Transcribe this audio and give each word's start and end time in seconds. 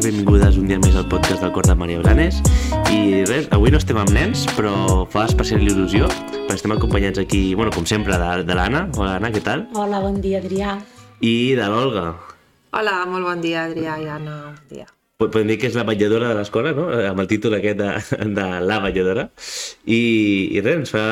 i 0.00 0.02
benvingudes 0.06 0.56
un 0.56 0.64
dia 0.64 0.78
més 0.80 0.94
al 0.96 1.04
podcast 1.12 1.42
del 1.44 1.50
Cor 1.52 1.66
de 1.68 1.74
Maria 1.76 2.00
Blanes. 2.00 2.38
I 2.88 3.20
res, 3.28 3.48
avui 3.52 3.72
no 3.72 3.76
estem 3.76 3.98
amb 4.00 4.12
nens, 4.14 4.46
però 4.56 5.04
fa 5.12 5.26
especial 5.28 5.60
il·lusió, 5.60 6.06
perquè 6.30 6.56
estem 6.56 6.72
acompanyats 6.72 7.20
aquí, 7.20 7.40
bueno, 7.58 7.72
com 7.74 7.84
sempre, 7.84 8.16
de, 8.16 8.46
de 8.48 8.56
l'Anna. 8.56 8.86
Hola, 8.96 9.18
Anna, 9.18 9.28
què 9.34 9.42
tal? 9.44 9.66
Hola, 9.76 10.00
bon 10.00 10.16
dia, 10.24 10.40
Adrià. 10.40 10.78
I 11.20 11.34
de 11.58 11.66
l'Olga. 11.68 12.06
Hola, 12.78 12.94
molt 13.10 13.28
bon 13.28 13.44
dia, 13.44 13.66
Adrià 13.68 13.98
i 14.00 14.08
Anna. 14.08 14.36
Bon 14.46 14.78
dia. 14.78 14.86
Podem 15.20 15.52
dir 15.52 15.58
que 15.60 15.68
és 15.68 15.76
la 15.76 15.84
vetlladora 15.84 16.30
de 16.30 16.38
l'escola, 16.38 16.72
no? 16.76 16.86
Amb 17.10 17.20
el 17.20 17.28
títol 17.28 17.58
aquest 17.58 17.82
de, 17.82 17.90
de 18.38 18.46
la 18.70 18.80
vetlladora. 18.86 19.26
I, 19.84 20.00
I 20.54 20.64
res, 20.64 20.80
ens 20.80 20.94
fa, 20.96 21.04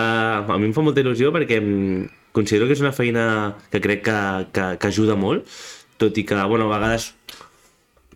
a 0.46 0.56
mi 0.56 0.70
em 0.70 0.76
fa 0.76 0.86
molta 0.86 1.04
il·lusió 1.04 1.34
perquè 1.34 1.60
considero 2.32 2.70
que 2.70 2.78
és 2.78 2.86
una 2.86 2.96
feina 2.96 3.26
que 3.68 3.82
crec 3.84 4.06
que, 4.08 4.18
que, 4.54 4.70
que 4.80 4.90
ajuda 4.94 5.18
molt, 5.18 5.44
tot 6.00 6.16
i 6.16 6.24
que, 6.24 6.40
bueno, 6.48 6.70
a 6.70 6.78
vegades 6.78 7.10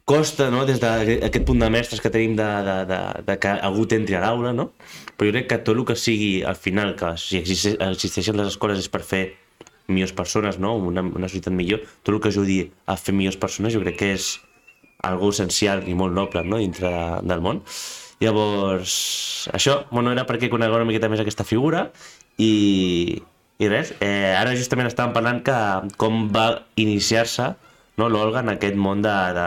costa, 0.04 0.50
no?, 0.50 0.64
des 0.66 0.80
d'aquest 0.82 1.44
punt 1.46 1.62
de 1.62 1.68
mestres 1.70 2.02
que 2.02 2.10
tenim 2.10 2.34
de, 2.38 2.48
de, 2.66 2.76
de, 2.90 3.00
de 3.28 3.36
que 3.38 3.52
algú 3.68 3.86
t'entri 3.86 4.18
a 4.18 4.22
l'aula, 4.24 4.52
no? 4.56 4.72
Però 5.16 5.30
jo 5.30 5.36
crec 5.36 5.48
que 5.50 5.60
tot 5.62 5.78
el 5.78 5.84
que 5.88 5.96
sigui, 5.98 6.32
al 6.42 6.58
final, 6.58 6.96
que 6.98 7.14
si 7.20 7.38
existeixen 7.38 8.38
les 8.38 8.52
escoles 8.54 8.82
és 8.82 8.90
per 8.92 9.02
fer 9.06 9.24
millors 9.92 10.14
persones, 10.16 10.58
no? 10.62 10.74
Una, 10.76 11.04
una 11.04 11.30
societat 11.30 11.54
millor, 11.54 11.82
tot 12.02 12.16
el 12.16 12.22
que 12.22 12.32
ajudi 12.32 12.58
a 12.86 12.96
fer 12.98 13.14
millors 13.14 13.38
persones 13.38 13.74
jo 13.74 13.82
crec 13.84 13.98
que 14.00 14.12
és 14.16 14.32
algo 15.06 15.32
essencial 15.34 15.82
i 15.90 15.94
molt 15.98 16.14
noble, 16.14 16.44
no?, 16.46 16.60
dintre 16.62 16.90
del 17.26 17.42
món. 17.44 17.62
Llavors, 18.22 18.92
això, 19.54 19.82
bueno, 19.90 20.12
era 20.14 20.26
perquè 20.28 20.50
conegueu 20.50 20.78
una 20.78 20.86
miqueta 20.86 21.10
més 21.10 21.22
aquesta 21.22 21.46
figura 21.46 21.88
i, 22.38 23.18
i 23.58 23.70
res, 23.70 23.96
eh, 23.98 24.30
ara 24.38 24.54
justament 24.54 24.86
estàvem 24.90 25.14
parlant 25.16 25.40
que 25.46 25.56
com 25.98 26.28
va 26.34 26.46
iniciar-se 26.78 27.52
no, 28.02 28.08
l'Olga 28.10 28.42
en 28.42 28.50
aquest 28.52 28.78
món 28.78 29.02
de, 29.04 29.14
de, 29.38 29.46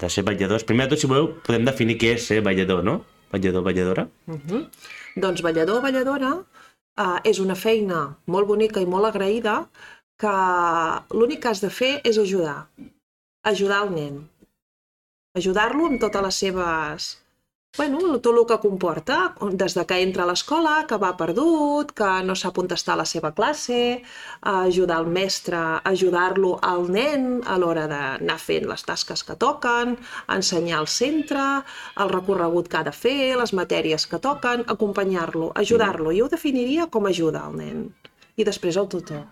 de 0.00 0.10
ser 0.12 0.24
balladors. 0.26 0.64
Primer 0.68 0.86
de 0.86 0.94
tot, 0.94 1.02
si 1.02 1.10
voleu, 1.10 1.32
podem 1.46 1.66
definir 1.66 1.98
què 2.00 2.14
és 2.16 2.28
ser 2.30 2.40
ballador, 2.46 2.84
no? 2.86 3.00
Ballador, 3.32 3.66
balladora. 3.66 4.06
Uh 4.26 4.34
mhm. 4.34 4.46
-huh. 4.48 4.62
Doncs 5.16 5.42
ballador, 5.42 5.82
balladora 5.82 6.32
uh, 6.36 7.18
és 7.24 7.38
una 7.40 7.54
feina 7.54 8.16
molt 8.26 8.46
bonica 8.46 8.80
i 8.80 8.86
molt 8.86 9.06
agraïda 9.08 9.66
que 10.20 10.34
l'únic 11.10 11.42
que 11.42 11.48
has 11.48 11.60
de 11.60 11.70
fer 11.70 12.00
és 12.04 12.18
ajudar. 12.18 12.68
Ajudar 13.42 13.82
el 13.86 13.90
nen. 13.94 14.28
Ajudar-lo 15.34 15.86
amb 15.86 16.00
totes 16.00 16.22
les 16.22 16.34
seves 16.34 17.25
bueno, 17.76 18.18
tot 18.24 18.32
el 18.32 18.46
que 18.48 18.56
comporta, 18.62 19.34
des 19.52 19.74
de 19.76 19.84
que 19.86 19.98
entra 20.00 20.24
a 20.24 20.28
l'escola, 20.30 20.74
que 20.88 20.96
va 21.02 21.12
perdut, 21.18 21.92
que 21.96 22.08
no 22.24 22.34
sap 22.34 22.56
contestar 22.56 22.94
a 22.94 23.00
la 23.02 23.06
seva 23.08 23.32
classe, 23.36 24.02
ajudar 24.40 24.98
el 25.04 25.10
mestre, 25.12 25.60
ajudar-lo 25.92 26.56
al 26.62 26.88
nen 26.92 27.28
a 27.44 27.58
l'hora 27.60 27.86
d'anar 27.90 28.38
fent 28.40 28.66
les 28.70 28.86
tasques 28.88 29.24
que 29.28 29.36
toquen, 29.36 29.96
ensenyar 30.38 30.80
al 30.80 30.90
centre, 30.90 31.46
el 32.00 32.12
recorregut 32.14 32.72
que 32.72 32.80
ha 32.80 32.84
de 32.88 32.96
fer, 32.96 33.36
les 33.36 33.52
matèries 33.52 34.08
que 34.08 34.20
toquen, 34.20 34.64
acompanyar-lo, 34.66 35.52
ajudar-lo. 35.54 36.12
Jo 36.16 36.26
ho 36.26 36.32
definiria 36.32 36.90
com 36.90 37.06
ajuda 37.06 37.44
al 37.46 37.56
nen. 37.60 37.88
I 38.36 38.44
després 38.44 38.76
el 38.76 38.88
tutor. 38.92 39.24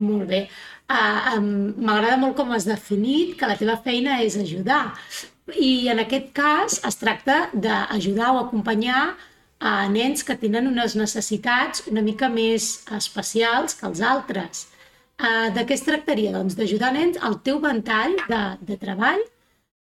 Molt 0.00 0.24
bé. 0.30 0.46
Uh, 0.88 1.36
um, 1.36 1.48
M'agrada 1.84 2.16
molt 2.20 2.32
com 2.38 2.54
has 2.56 2.64
definit 2.64 3.34
que 3.36 3.48
la 3.48 3.58
teva 3.60 3.76
feina 3.84 4.22
és 4.24 4.38
ajudar. 4.40 4.94
I 5.56 5.88
en 5.92 6.02
aquest 6.02 6.30
cas 6.36 6.78
es 6.86 6.98
tracta 7.00 7.48
d'ajudar 7.52 8.30
o 8.34 8.40
acompanyar 8.44 9.16
a 9.60 9.88
nens 9.92 10.24
que 10.24 10.36
tenen 10.40 10.68
unes 10.70 10.96
necessitats 10.96 11.84
una 11.90 12.02
mica 12.02 12.30
més 12.32 12.70
especials 12.96 13.76
que 13.76 13.86
els 13.90 14.00
altres. 14.00 14.66
Uh, 15.20 15.50
de 15.52 15.66
què 15.68 15.76
es 15.76 15.84
tractaria? 15.84 16.32
Doncs 16.32 16.56
d'ajudar 16.56 16.94
nens 16.96 17.20
al 17.20 17.40
teu 17.44 17.60
ventall 17.60 18.16
de, 18.30 18.40
de 18.64 18.78
treball. 18.80 19.20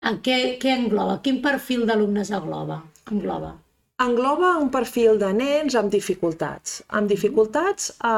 En 0.07 0.23
què, 0.25 0.57
què 0.63 0.73
engloba? 0.79 1.21
Quin 1.25 1.43
perfil 1.45 1.85
d'alumnes 1.89 2.33
engloba? 2.33 2.81
engloba? 3.13 3.55
Engloba 4.05 4.49
un 4.61 4.67
perfil 4.69 5.17
de 5.17 5.31
nens 5.33 5.75
amb 5.81 5.89
dificultats. 5.89 6.83
Amb 6.99 7.09
dificultats 7.09 7.87
eh, 7.95 8.09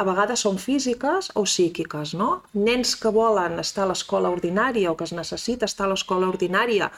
a 0.00 0.04
vegades 0.08 0.42
són 0.42 0.56
físiques 0.58 1.28
o 1.38 1.44
psíquiques, 1.46 2.14
no? 2.18 2.30
Nens 2.58 2.96
que 2.98 3.12
volen 3.14 3.54
estar 3.62 3.84
a 3.84 3.90
l'escola 3.92 4.32
ordinària 4.34 4.90
o 4.90 4.96
que 4.98 5.06
es 5.06 5.14
necessita 5.14 5.68
estar 5.70 5.86
a 5.86 5.92
l'escola 5.92 6.26
ordinària 6.32 6.90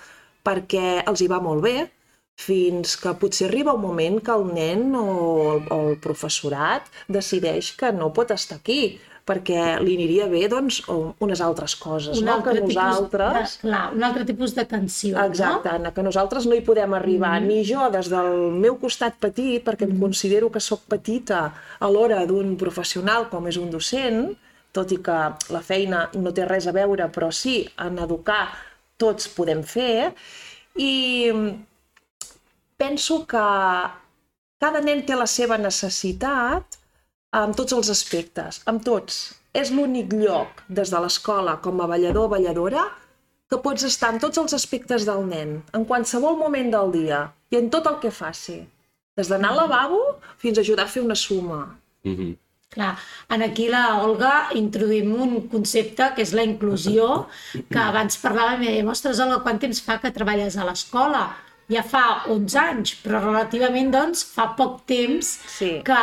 perquè 0.48 1.02
els 1.04 1.20
hi 1.20 1.28
va 1.28 1.42
molt 1.44 1.66
bé, 1.68 1.76
fins 2.40 2.96
que 3.02 3.12
potser 3.20 3.50
arriba 3.50 3.76
un 3.76 3.84
moment 3.84 4.16
que 4.24 4.32
el 4.32 4.48
nen 4.56 4.96
o 4.96 5.04
el, 5.52 5.60
o 5.68 5.80
el 5.91 6.00
professorat 6.08 6.88
decideix 7.12 7.74
que 7.76 7.92
no 7.92 8.08
pot 8.16 8.32
estar 8.32 8.56
aquí, 8.56 8.96
perquè 9.24 9.78
li 9.80 9.94
aniria 9.96 10.26
bé 10.28 10.44
doncs, 10.52 10.82
unes 11.24 11.40
altres 11.40 11.74
coses, 11.80 12.20
un 12.20 12.28
no? 12.28 12.36
que 12.44 12.52
nosaltres... 12.58 13.56
De, 13.56 13.62
clar, 13.64 13.82
un 13.96 14.04
altre 14.04 14.26
tipus 14.28 14.52
d'atenció, 14.56 15.16
Exacte, 15.24 15.72
no? 15.80 15.92
que 15.96 16.04
nosaltres 16.04 16.48
no 16.48 16.56
hi 16.56 16.64
podem 16.66 16.96
arribar, 16.98 17.38
mm. 17.40 17.48
ni 17.48 17.64
jo 17.64 17.88
des 17.94 18.10
del 18.12 18.36
meu 18.52 18.76
costat 18.82 19.16
petit, 19.22 19.64
perquè 19.64 19.88
mm. 19.88 19.96
em 19.96 20.04
considero 20.04 20.52
que 20.52 20.60
sóc 20.60 20.84
petita 20.92 21.46
a 21.80 21.90
l'hora 21.90 22.20
d'un 22.28 22.52
professional 22.60 23.30
com 23.32 23.48
és 23.48 23.60
un 23.60 23.72
docent, 23.72 24.26
tot 24.76 24.92
i 24.92 25.00
que 25.06 25.18
la 25.54 25.64
feina 25.64 26.04
no 26.20 26.34
té 26.36 26.44
res 26.48 26.68
a 26.68 26.76
veure, 26.76 27.08
però 27.14 27.32
sí, 27.32 27.62
en 27.80 28.00
educar 28.04 28.48
tots 29.00 29.30
podem 29.32 29.64
fer, 29.64 30.12
i 30.76 31.32
penso 32.76 33.22
que 33.30 33.44
cada 34.60 34.80
nen 34.84 35.04
té 35.06 35.16
la 35.16 35.28
seva 35.30 35.56
necessitat 35.60 36.78
amb 37.34 37.56
tots 37.59 37.75
els 37.75 37.91
aspectes, 37.91 38.61
amb 38.71 38.84
tots. 38.87 39.25
És 39.55 39.71
l'únic 39.75 40.12
lloc, 40.19 40.62
des 40.69 40.91
de 40.91 41.00
l'escola, 41.03 41.59
com 41.62 41.81
a 41.81 41.89
ballador 41.91 42.28
o 42.28 42.33
balladora, 42.33 42.84
que 43.50 43.59
pots 43.62 43.87
estar 43.87 44.12
en 44.15 44.21
tots 44.22 44.41
els 44.43 44.55
aspectes 44.56 45.06
del 45.06 45.27
nen, 45.28 45.59
en 45.77 45.84
qualsevol 45.91 46.39
moment 46.39 46.71
del 46.75 46.95
dia 46.95 47.27
i 47.53 47.61
en 47.61 47.69
tot 47.75 47.87
el 47.91 48.00
que 48.03 48.15
faci. 48.15 48.62
Des 49.19 49.31
d'anar 49.31 49.53
al 49.53 49.61
lavabo 49.62 50.00
fins 50.43 50.59
a 50.59 50.65
ajudar 50.65 50.89
a 50.89 50.95
fer 50.95 51.03
una 51.03 51.15
suma. 51.15 51.61
Mm 52.03 52.17
-hmm. 52.17 52.33
Clar, 52.75 52.99
en 53.31 53.43
aquí 53.43 53.69
la 53.69 54.03
Olga 54.03 54.49
introduïm 54.59 55.12
un 55.15 55.49
concepte 55.49 56.09
que 56.16 56.22
és 56.22 56.33
la 56.33 56.43
inclusió, 56.43 57.28
que 57.71 57.78
abans 57.78 58.19
parlàvem 58.19 58.62
i 58.62 58.66
dèiem, 58.66 58.89
ostres, 58.89 59.21
Olga, 59.21 59.43
quant 59.45 59.61
temps 59.62 59.81
fa 59.81 60.01
que 60.01 60.11
treballes 60.11 60.56
a 60.56 60.65
l'escola? 60.65 61.37
Ja 61.70 61.82
fa 61.86 62.04
11 62.28 62.58
anys, 62.60 62.94
però 63.00 63.20
relativament 63.22 63.91
doncs, 63.94 64.25
fa 64.34 64.50
poc 64.58 64.82
temps 64.88 65.30
sí. 65.56 65.70
que, 65.86 66.00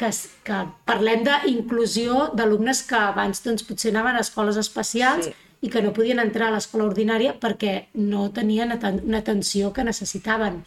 que, 0.00 0.10
que 0.46 0.60
parlem 0.88 1.22
d'inclusió 1.26 2.30
d'alumnes 2.34 2.82
que 2.88 2.98
abans 2.98 3.42
doncs, 3.44 3.66
potser 3.66 3.92
anaven 3.94 4.18
a 4.18 4.24
escoles 4.26 4.58
especials 4.60 5.28
sí. 5.28 5.34
i 5.62 5.70
que 5.70 5.82
no 5.84 5.94
podien 5.94 6.22
entrar 6.22 6.50
a 6.50 6.56
l'escola 6.56 6.88
ordinària 6.88 7.36
perquè 7.42 7.76
no 8.02 8.28
tenien 8.34 8.74
una 8.74 9.22
atenció 9.22 9.72
que 9.72 9.86
necessitaven. 9.86 10.62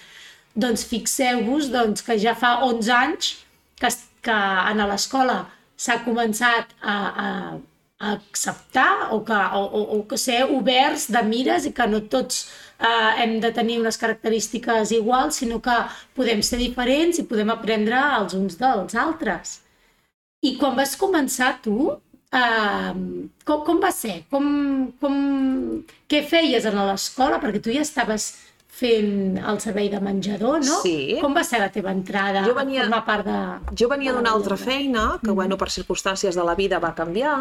Doncs 0.55 0.85
fixeu-vos 0.87 1.69
doncs, 1.73 2.03
que 2.05 2.15
ja 2.19 2.35
fa 2.35 2.59
11 2.67 2.93
anys 2.95 3.33
que, 3.79 3.91
que 4.23 4.35
a 4.35 4.71
l'escola 4.87 5.43
s'ha 5.79 5.99
començat 6.03 6.71
a, 6.81 6.95
a, 6.95 7.27
a 7.99 8.15
acceptar 8.15 9.11
o 9.15 9.21
que, 9.27 9.35
o, 9.35 9.61
o, 9.63 9.83
o 9.99 10.01
que 10.07 10.17
ser 10.19 10.45
oberts 10.47 11.09
de 11.11 11.23
mires 11.27 11.67
i 11.67 11.75
que 11.75 11.87
no 11.87 12.01
tots 12.11 12.47
eh, 12.79 13.23
hem 13.23 13.39
de 13.43 13.51
tenir 13.55 13.79
unes 13.81 13.97
característiques 13.99 14.93
iguals, 14.95 15.39
sinó 15.41 15.59
que 15.63 15.77
podem 16.15 16.43
ser 16.45 16.59
diferents 16.61 17.19
i 17.19 17.27
podem 17.27 17.51
aprendre 17.53 17.99
els 18.19 18.35
uns 18.37 18.59
dels 18.59 18.95
altres. 18.95 19.59
I 20.41 20.55
quan 20.59 20.77
vas 20.77 20.95
començar 20.95 21.57
tu, 21.63 21.91
eh, 22.31 22.93
com, 23.45 23.65
com 23.67 23.81
va 23.83 23.91
ser? 23.91 24.21
Com, 24.31 24.45
com, 25.01 25.17
què 26.07 26.23
feies 26.23 26.65
a 26.65 26.75
l'escola? 26.75 27.41
Perquè 27.43 27.61
tu 27.63 27.75
ja 27.75 27.83
estaves 27.83 28.31
fent 28.79 29.39
el 29.41 29.57
servei 29.59 29.89
de 29.91 29.99
menjador, 29.99 30.61
no? 30.63 30.79
Sí. 30.85 31.17
Com 31.19 31.35
va 31.35 31.43
ser 31.43 31.59
la 31.59 31.71
teva 31.73 31.91
entrada 31.91 32.45
jo 32.45 32.53
venia, 32.55 32.83
a 32.83 32.87
formar 32.87 33.01
part 33.07 33.27
de... 33.27 33.39
Jo 33.81 33.89
venia 33.91 34.13
d'una 34.15 34.31
altra 34.31 34.55
feina, 34.59 35.05
que, 35.19 35.31
mm. 35.31 35.35
bueno, 35.41 35.57
per 35.59 35.67
circumstàncies 35.73 36.37
de 36.37 36.45
la 36.47 36.55
vida 36.55 36.79
va 36.79 36.93
canviar, 36.95 37.35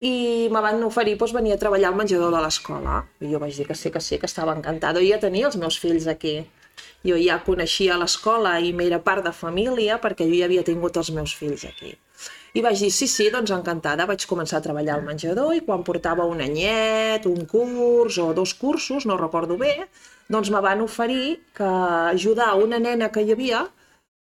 i 0.00 0.48
me 0.52 0.60
van 0.60 0.82
oferir 0.84 1.16
doncs, 1.16 1.32
venir 1.32 1.54
a 1.54 1.60
treballar 1.60 1.90
al 1.90 1.96
menjador 1.96 2.34
de 2.34 2.40
l'escola. 2.44 3.02
I 3.20 3.32
jo 3.32 3.40
vaig 3.40 3.56
dir 3.56 3.66
que 3.66 3.74
sí, 3.74 3.90
que 3.90 4.00
sí, 4.00 4.18
que 4.18 4.28
estava 4.28 4.54
encantada. 4.56 5.00
Jo 5.00 5.14
ja 5.14 5.20
tenia 5.22 5.46
els 5.48 5.56
meus 5.56 5.78
fills 5.80 6.06
aquí. 6.06 6.42
Jo 7.06 7.16
ja 7.16 7.38
coneixia 7.44 7.96
l'escola 7.96 8.58
i 8.60 8.72
m'era 8.76 9.00
part 9.00 9.24
de 9.24 9.32
família 9.32 10.00
perquè 10.02 10.26
jo 10.28 10.36
ja 10.36 10.50
havia 10.50 10.64
tingut 10.66 10.96
els 10.96 11.10
meus 11.10 11.32
fills 11.34 11.64
aquí. 11.64 11.94
I 12.56 12.62
vaig 12.64 12.80
dir, 12.80 12.90
sí, 12.92 13.06
sí, 13.08 13.28
doncs 13.32 13.52
encantada. 13.52 14.06
Vaig 14.08 14.24
començar 14.28 14.58
a 14.58 14.64
treballar 14.64 14.96
al 14.96 15.04
menjador 15.04 15.54
i 15.56 15.62
quan 15.64 15.84
portava 15.84 16.24
un 16.28 16.40
anyet, 16.40 17.26
un 17.28 17.44
curs 17.48 18.18
o 18.18 18.32
dos 18.36 18.54
cursos, 18.54 19.04
no 19.08 19.16
recordo 19.20 19.56
bé, 19.60 19.88
doncs 20.28 20.50
me 20.50 20.60
van 20.64 20.80
oferir 20.80 21.40
que 21.56 21.68
ajudar 22.12 22.54
una 22.60 22.80
nena 22.80 23.10
que 23.12 23.24
hi 23.24 23.32
havia, 23.32 23.66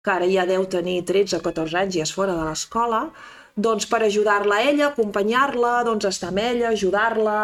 que 0.04 0.12
ara 0.12 0.28
ja 0.32 0.46
deu 0.48 0.68
tenir 0.72 1.02
13 1.08 1.40
o 1.40 1.42
14 1.44 1.80
anys 1.84 1.96
i 1.98 2.04
és 2.04 2.14
fora 2.16 2.36
de 2.36 2.44
l'escola, 2.50 3.08
doncs 3.58 3.88
per 3.90 4.04
ajudar-la 4.06 4.60
a 4.60 4.66
ella, 4.70 4.92
acompanyar-la, 4.92 5.82
doncs 5.88 6.06
estar 6.06 6.30
amb 6.30 6.42
ella, 6.44 6.70
ajudar-la 6.70 7.38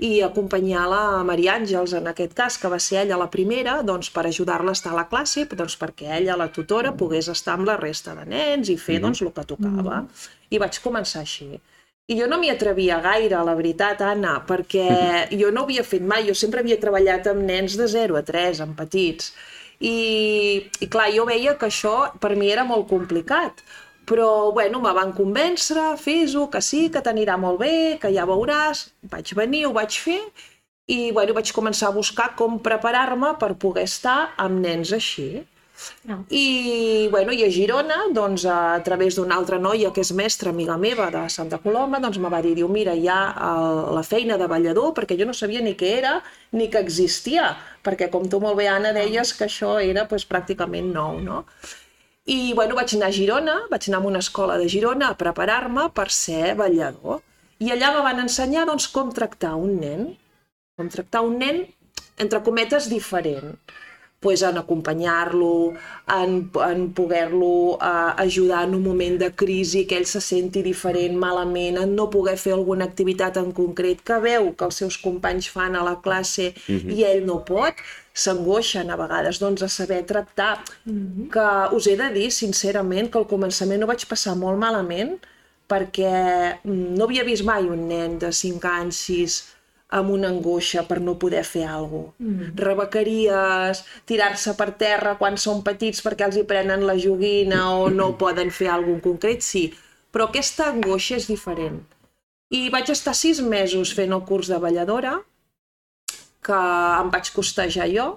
i 0.00 0.22
acompanyar-la 0.24 1.00
a 1.18 1.24
Maria 1.28 1.58
Àngels, 1.58 1.92
en 1.98 2.08
aquest 2.08 2.32
cas, 2.38 2.56
que 2.58 2.70
va 2.72 2.78
ser 2.80 3.02
ella 3.02 3.18
la 3.20 3.28
primera, 3.30 3.80
doncs 3.84 4.08
per 4.14 4.24
ajudar-la 4.26 4.72
a 4.72 4.78
estar 4.78 4.94
a 4.94 5.00
la 5.02 5.06
classe, 5.10 5.44
doncs 5.52 5.76
perquè 5.80 6.16
ella, 6.16 6.38
la 6.40 6.48
tutora, 6.48 6.94
pogués 6.96 7.28
estar 7.28 7.58
amb 7.58 7.68
la 7.68 7.76
resta 7.76 8.16
de 8.16 8.24
nens 8.32 8.72
i 8.72 8.76
fer 8.76 8.94
mm 8.94 8.96
-hmm. 8.96 9.02
doncs 9.02 9.22
el 9.22 9.32
que 9.32 9.44
tocava. 9.44 10.00
Mm 10.00 10.06
-hmm. 10.06 10.28
I 10.50 10.58
vaig 10.58 10.80
començar 10.82 11.20
així. 11.20 11.60
I 12.06 12.16
jo 12.18 12.26
no 12.26 12.38
m'hi 12.38 12.50
atrevia 12.50 12.98
gaire, 13.00 13.44
la 13.44 13.54
veritat, 13.54 14.00
Anna, 14.00 14.42
perquè 14.46 15.28
jo 15.30 15.50
no 15.50 15.60
ho 15.60 15.64
havia 15.64 15.84
fet 15.84 16.02
mai, 16.02 16.26
jo 16.26 16.34
sempre 16.34 16.60
havia 16.60 16.80
treballat 16.80 17.26
amb 17.26 17.42
nens 17.42 17.76
de 17.76 17.86
0 17.86 18.16
a 18.16 18.22
3, 18.22 18.60
amb 18.60 18.76
petits. 18.76 19.32
I, 19.80 20.70
i 20.80 20.88
clar, 20.88 21.12
jo 21.14 21.24
veia 21.24 21.54
que 21.56 21.66
això 21.66 22.10
per 22.20 22.34
mi 22.36 22.50
era 22.50 22.64
molt 22.64 22.88
complicat, 22.88 23.62
però 24.10 24.50
bueno, 24.50 24.80
me 24.82 24.92
van 24.96 25.12
convèncer, 25.14 25.92
fes-ho, 26.02 26.48
que 26.50 26.62
sí, 26.64 26.88
que 26.90 27.02
t'anirà 27.04 27.36
molt 27.38 27.60
bé, 27.62 27.74
que 28.02 28.10
ja 28.10 28.26
veuràs. 28.26 28.88
Vaig 29.12 29.30
venir, 29.38 29.68
ho 29.68 29.74
vaig 29.76 30.00
fer 30.02 30.18
i 30.90 31.12
bueno, 31.14 31.36
vaig 31.36 31.52
començar 31.54 31.90
a 31.90 31.94
buscar 31.94 32.32
com 32.38 32.58
preparar-me 32.58 33.36
per 33.38 33.54
poder 33.62 33.86
estar 33.86 34.32
amb 34.42 34.58
nens 34.64 34.90
així. 34.96 35.30
No. 36.04 36.18
I, 36.28 37.08
bueno, 37.12 37.32
i 37.32 37.44
a 37.46 37.48
Girona, 37.52 38.02
doncs, 38.12 38.44
a 38.44 38.80
través 38.84 39.16
d'una 39.16 39.38
altra 39.40 39.56
noia 39.62 39.92
que 39.96 40.02
és 40.04 40.10
mestra, 40.12 40.52
amiga 40.52 40.76
meva, 40.76 41.06
de 41.14 41.22
Santa 41.32 41.60
Coloma, 41.62 42.02
doncs 42.02 42.18
me 42.20 42.28
va 42.32 42.42
dir, 42.44 42.52
diu, 42.58 42.68
mira, 42.68 42.92
hi 42.92 43.08
ha 43.08 43.20
el, 43.46 43.80
la 43.96 44.04
feina 44.04 44.36
de 44.40 44.48
ballador, 44.50 44.92
perquè 44.98 45.16
jo 45.16 45.28
no 45.30 45.36
sabia 45.36 45.62
ni 45.64 45.72
què 45.80 45.94
era, 46.02 46.18
ni 46.52 46.68
que 46.72 46.82
existia, 46.84 47.54
perquè 47.86 48.10
com 48.12 48.28
tu 48.28 48.42
molt 48.44 48.58
bé, 48.60 48.68
Anna, 48.68 48.92
deies 48.96 49.32
que 49.38 49.46
això 49.48 49.78
era 49.80 50.04
pues, 50.10 50.26
pràcticament 50.28 50.92
nou, 50.96 51.22
no? 51.24 51.44
I, 52.30 52.52
bueno, 52.54 52.76
vaig 52.78 52.94
anar 52.94 53.10
a 53.10 53.16
Girona, 53.16 53.56
vaig 53.72 53.88
anar 53.88 54.00
a 54.00 54.08
una 54.12 54.22
escola 54.22 54.56
de 54.60 54.68
Girona 54.70 55.10
a 55.10 55.18
preparar-me 55.18 55.88
per 55.96 56.08
ser 56.14 56.54
ballador. 56.60 57.20
I 57.60 57.72
allà 57.74 57.90
me 57.96 58.04
van 58.06 58.22
ensenyar, 58.22 58.64
doncs, 58.68 58.86
com 58.94 59.10
tractar 59.12 59.56
un 59.58 59.76
nen, 59.82 60.06
com 60.78 60.88
tractar 60.92 61.24
un 61.26 61.36
nen, 61.42 61.64
entre 62.22 62.42
cometes, 62.46 62.88
diferent 62.92 63.56
pues, 64.20 64.42
en 64.42 64.58
acompanyar-lo, 64.58 65.72
en, 66.06 66.50
en 66.68 66.92
poder-lo 66.92 67.46
uh, 67.76 68.12
ajudar 68.18 68.68
en 68.68 68.74
un 68.74 68.82
moment 68.84 69.18
de 69.18 69.32
crisi, 69.34 69.86
que 69.86 69.96
ell 69.96 70.04
se 70.06 70.20
senti 70.20 70.60
diferent, 70.62 71.16
malament, 71.16 71.78
en 71.80 71.94
no 71.96 72.10
poder 72.12 72.36
fer 72.36 72.52
alguna 72.52 72.84
activitat 72.84 73.40
en 73.40 73.48
concret 73.56 74.04
que 74.04 74.20
veu 74.20 74.52
que 74.52 74.68
els 74.68 74.82
seus 74.82 75.00
companys 75.00 75.48
fan 75.48 75.74
a 75.74 75.86
la 75.86 75.96
classe 76.04 76.52
uh 76.52 76.76
-huh. 76.76 76.92
i 76.92 77.04
ell 77.08 77.24
no 77.24 77.40
pot, 77.48 77.80
s'angoixen 78.12 78.90
a 78.90 78.96
vegades 78.96 79.38
doncs, 79.38 79.62
a 79.62 79.68
saber 79.68 80.04
tractar. 80.06 80.62
Uh 80.86 80.92
-huh. 80.92 81.30
Que 81.30 81.76
us 81.76 81.86
he 81.86 81.96
de 81.96 82.10
dir, 82.12 82.30
sincerament, 82.30 83.10
que 83.10 83.18
al 83.18 83.28
començament 83.28 83.82
ho 83.82 83.86
vaig 83.86 84.06
passar 84.06 84.34
molt 84.36 84.58
malament 84.58 85.18
perquè 85.70 86.58
mm, 86.64 86.96
no 86.98 87.04
havia 87.04 87.24
vist 87.24 87.44
mai 87.46 87.64
un 87.64 87.86
nen 87.88 88.18
de 88.18 88.32
5 88.32 88.66
anys, 88.68 88.96
6, 89.06 89.38
amb 89.90 90.12
una 90.14 90.28
angoixa 90.30 90.84
per 90.86 91.00
no 91.02 91.16
poder 91.18 91.42
fer 91.44 91.64
alguna 91.66 92.10
cosa. 92.10 92.24
Mm. 92.24 92.50
Rebequeries, 92.64 93.84
tirar-se 94.06 94.54
per 94.58 94.70
terra 94.78 95.16
quan 95.18 95.36
són 95.36 95.64
petits 95.66 96.02
perquè 96.02 96.28
els 96.28 96.38
hi 96.38 96.44
prenen 96.46 96.86
la 96.86 96.98
joguina 96.98 97.64
o 97.78 97.88
no 97.90 98.12
poden 98.18 98.50
fer 98.50 98.70
alguna 98.70 99.00
cosa 99.00 99.08
concret, 99.10 99.42
sí. 99.42 99.70
Però 100.10 100.28
aquesta 100.28 100.70
angoixa 100.70 101.16
és 101.16 101.26
diferent. 101.30 101.80
I 102.50 102.68
vaig 102.70 102.90
estar 102.90 103.14
sis 103.14 103.40
mesos 103.40 103.92
fent 103.94 104.12
el 104.14 104.24
curs 104.26 104.50
de 104.50 104.58
balladora, 104.58 105.20
que 106.42 106.58
em 107.00 107.10
vaig 107.12 107.32
costejar 107.36 107.88
jo, 107.92 108.10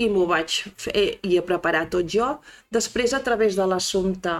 i 0.00 0.08
m'ho 0.08 0.24
vaig 0.26 0.62
fer 0.80 1.04
i 1.22 1.36
he 1.36 1.42
preparat 1.44 1.90
tot 1.92 2.08
jo. 2.08 2.38
Després, 2.72 3.12
a 3.12 3.20
través 3.26 3.58
de 3.58 3.66
l'assumpte 3.68 4.36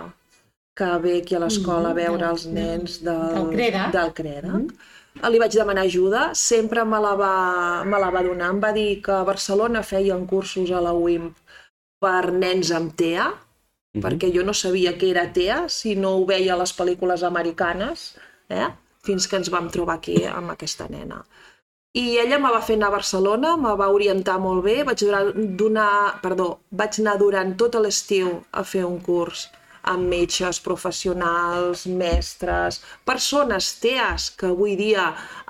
que 0.77 0.89
ve 1.03 1.19
aquí 1.21 1.37
a 1.37 1.43
l'escola 1.43 1.91
a 1.91 1.99
veure 1.99 2.31
els 2.31 2.47
nens 2.47 3.01
del, 3.05 3.37
del 3.37 3.53
CREDAC, 3.53 3.93
del 3.93 4.17
CREDAC 4.17 4.55
mm 4.55 4.67
-hmm 4.67 4.99
li 5.31 5.41
vaig 5.43 5.55
demanar 5.55 5.85
ajuda, 5.85 6.31
sempre 6.35 6.85
me 6.85 6.99
la, 7.03 7.15
va, 7.19 7.85
me 7.85 7.99
la 7.99 8.11
va 8.15 8.23
donar. 8.23 8.51
Em 8.55 8.61
va 8.63 8.73
dir 8.73 9.03
que 9.03 9.13
a 9.13 9.25
Barcelona 9.25 9.83
feien 9.83 10.27
cursos 10.27 10.71
a 10.71 10.81
la 10.81 10.93
UIMP 10.95 11.37
per 12.01 12.33
nens 12.33 12.71
amb 12.71 12.95
TEA, 12.97 13.27
uh 13.29 13.35
-huh. 13.35 14.03
perquè 14.05 14.33
jo 14.35 14.43
no 14.43 14.55
sabia 14.55 14.97
què 14.97 15.11
era 15.11 15.33
TEA 15.33 15.69
si 15.69 15.97
no 15.97 16.17
ho 16.17 16.27
veia 16.27 16.55
a 16.55 16.57
les 16.57 16.73
pel·lícules 16.73 17.23
americanes, 17.23 18.17
eh? 18.49 18.69
fins 19.03 19.27
que 19.27 19.37
ens 19.37 19.51
vam 19.51 19.71
trobar 19.71 19.97
aquí 19.97 20.25
amb 20.25 20.51
aquesta 20.51 20.87
nena. 20.89 21.25
I 21.99 22.19
ella 22.23 22.39
me 22.39 22.51
va 22.55 22.61
fer 22.63 22.77
anar 22.79 22.89
a 22.93 22.97
Barcelona, 22.99 23.57
me 23.59 23.73
va 23.79 23.89
orientar 23.91 24.37
molt 24.39 24.63
bé, 24.63 24.77
vaig, 24.87 25.03
donar, 25.59 26.21
perdó, 26.23 26.61
vaig 26.71 27.01
anar 27.03 27.17
durant 27.19 27.57
tot 27.59 27.75
l'estiu 27.83 28.37
a 28.53 28.63
fer 28.63 28.85
un 28.87 29.01
curs 29.03 29.49
amb 29.91 30.07
metges 30.13 30.61
professionals, 30.61 31.87
mestres, 31.87 32.81
persones 33.09 33.73
TEAs 33.81 34.29
que 34.37 34.51
avui 34.53 34.77
dia 34.77 35.07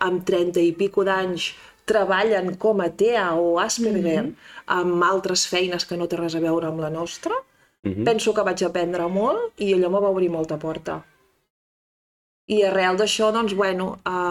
amb 0.06 0.24
30 0.26 0.62
i 0.62 0.72
pico 0.78 1.04
d'anys 1.04 1.50
treballen 1.90 2.54
com 2.62 2.80
a 2.80 2.88
TEA 2.88 3.26
o 3.34 3.58
Asperger 3.58 4.22
mm 4.22 4.28
-hmm. 4.28 4.80
amb 4.80 5.04
altres 5.04 5.46
feines 5.52 5.84
que 5.84 5.96
no 5.96 6.06
té 6.06 6.16
res 6.16 6.34
a 6.34 6.40
veure 6.40 6.66
amb 6.66 6.80
la 6.80 6.90
nostra. 6.90 7.34
Mm 7.82 7.92
-hmm. 7.92 8.04
Penso 8.04 8.34
que 8.34 8.46
vaig 8.48 8.62
aprendre 8.62 9.06
molt 9.08 9.40
i 9.56 9.74
allò 9.74 9.88
me 9.90 10.00
va 10.00 10.14
obrir 10.14 10.30
molta 10.30 10.56
porta. 10.56 11.04
I 12.46 12.62
arrel 12.64 12.96
d'això, 12.96 13.32
doncs, 13.32 13.52
bueno, 13.54 13.84
uh, 14.06 14.29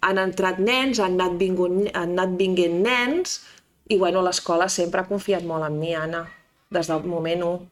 han 0.00 0.20
entrat 0.22 0.58
nens, 0.62 1.00
han 1.02 1.18
anat, 1.18 1.36
vingut, 1.40 1.76
han 1.94 2.14
anat 2.16 2.38
vinguent 2.40 2.80
nens, 2.84 3.40
i 3.88 3.98
bueno, 4.00 4.22
l'escola 4.24 4.68
sempre 4.72 5.02
ha 5.02 5.08
confiat 5.08 5.44
molt 5.44 5.66
en 5.66 5.78
mi, 5.78 5.92
Anna, 5.94 6.24
des 6.72 6.88
del 6.90 7.04
moment 7.08 7.46
1. 7.50 7.70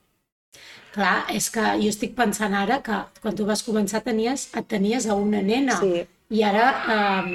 Clar, 0.93 1.15
és 1.33 1.49
que 1.49 1.63
jo 1.81 1.89
estic 1.89 2.13
pensant 2.19 2.53
ara 2.53 2.83
que 2.85 2.99
quan 3.23 3.37
tu 3.37 3.47
vas 3.49 3.65
començar 3.65 4.03
tenies, 4.05 4.51
et 4.53 4.69
tenies 4.69 5.09
a 5.09 5.17
una 5.17 5.41
nena 5.41 5.79
sí. 5.81 6.03
i 6.37 6.43
ara 6.45 6.67
um, 6.93 7.31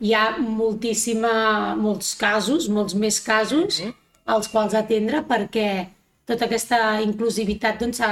hi 0.00 0.14
ha 0.16 0.38
moltíssima, 0.40 1.32
molts 1.76 2.14
casos, 2.16 2.70
molts 2.72 2.96
més 2.96 3.20
casos 3.20 3.80
mm 3.80 3.84
-hmm. 3.84 3.94
als 4.24 4.48
quals 4.48 4.74
atendre 4.74 5.20
perquè 5.28 5.88
tota 6.28 6.44
aquesta 6.44 7.00
inclusivitat 7.00 7.80
s'ha 7.96 8.10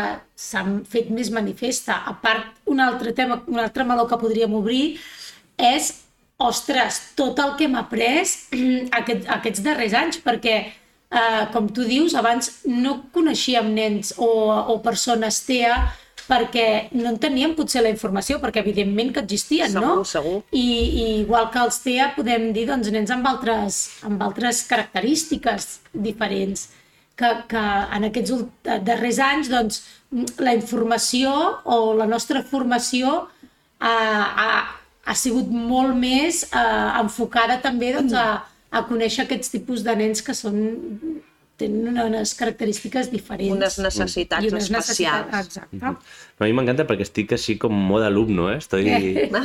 doncs, 0.64 0.88
fet 0.88 1.10
més 1.10 1.30
manifesta. 1.30 2.02
A 2.06 2.14
part, 2.22 2.46
un 2.64 2.80
altre 2.80 3.12
tema, 3.12 3.42
un 3.46 3.58
altre 3.58 3.84
meló 3.84 4.06
que 4.06 4.16
podríem 4.16 4.54
obrir 4.54 4.98
és, 5.58 5.92
ostres, 6.38 7.00
tot 7.18 7.38
el 7.40 7.54
que 7.56 7.68
hem 7.68 7.76
après 7.80 8.24
aquest, 9.00 9.28
aquests 9.38 9.62
darrers 9.64 9.96
anys, 9.96 10.20
perquè 10.24 10.56
eh, 10.66 11.44
com 11.52 11.68
tu 11.72 11.86
dius, 11.88 12.16
abans 12.18 12.50
no 12.68 12.98
coneixíem 13.14 13.72
nens 13.74 14.14
o, 14.18 14.30
o 14.72 14.80
persones 14.84 15.42
TEA 15.46 15.78
perquè 16.26 16.88
no 16.98 17.12
en 17.12 17.18
teníem 17.22 17.52
potser 17.54 17.84
la 17.84 17.92
informació, 17.92 18.40
perquè 18.42 18.58
evidentment 18.64 19.12
que 19.14 19.22
existien, 19.22 19.70
segur, 19.70 19.84
no? 19.86 20.06
Segur, 20.08 20.40
I, 20.50 20.64
I 20.66 21.04
igual 21.20 21.50
que 21.54 21.62
els 21.62 21.78
TEA 21.84 22.10
podem 22.16 22.50
dir 22.56 22.66
doncs, 22.70 22.90
nens 22.94 23.12
amb 23.14 23.28
altres, 23.30 23.78
amb 24.06 24.24
altres 24.26 24.64
característiques 24.66 25.68
diferents, 25.94 26.66
que, 27.16 27.30
que 27.48 27.62
en 27.96 28.08
aquests 28.10 28.34
darrers 28.84 29.20
anys 29.22 29.52
doncs, 29.52 29.84
la 30.42 30.56
informació 30.58 31.32
o 31.64 31.94
la 31.96 32.08
nostra 32.10 32.42
formació 32.46 33.22
ha, 33.78 33.94
ha, 33.94 34.50
ha 35.06 35.14
sigut 35.14 35.48
molt 35.50 35.94
més 35.98 36.42
eh, 36.50 37.00
enfocada 37.00 37.60
també 37.62 37.92
doncs, 37.94 38.16
a, 38.18 38.42
a 38.74 38.84
conèixer 38.88 39.24
aquests 39.24 39.54
tipus 39.54 39.86
de 39.86 39.94
nens 39.98 40.22
que 40.26 40.34
són 40.34 40.60
tenen 41.56 41.96
unes 42.02 42.34
característiques 42.36 43.08
diferents. 43.12 43.54
Unes 43.54 43.78
necessitats 43.80 44.44
I 44.44 44.50
unes 44.52 44.66
especials. 44.66 44.76
Necessitats, 44.76 45.46
exacte. 45.46 45.76
Mm 45.76 45.80
-hmm. 45.80 45.96
A 46.38 46.44
mi 46.44 46.52
m'encanta 46.52 46.84
perquè 46.84 47.06
estic 47.08 47.32
així 47.32 47.56
com 47.58 47.72
mode 47.72 48.06
alumno, 48.06 48.50
eh? 48.52 48.58
Estoy... 48.58 48.84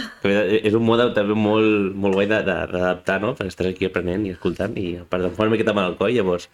és 0.67 0.73
un 0.73 0.83
mode 0.83 1.13
també 1.13 1.33
molt, 1.33 1.95
molt 1.95 2.13
guai 2.15 2.27
d'adaptar, 2.27 3.21
no? 3.21 3.33
Perquè 3.35 3.47
estàs 3.47 3.67
aquí 3.67 3.85
aprenent 3.85 4.25
i 4.25 4.31
escoltant 4.31 4.77
i 4.77 4.97
a 4.97 5.05
part 5.09 5.23
em 5.23 5.31
fa 5.31 5.43
una 5.43 5.51
miqueta 5.51 5.73
mal 5.73 5.85
al 5.85 5.97
coll, 5.97 6.13
llavors 6.13 6.49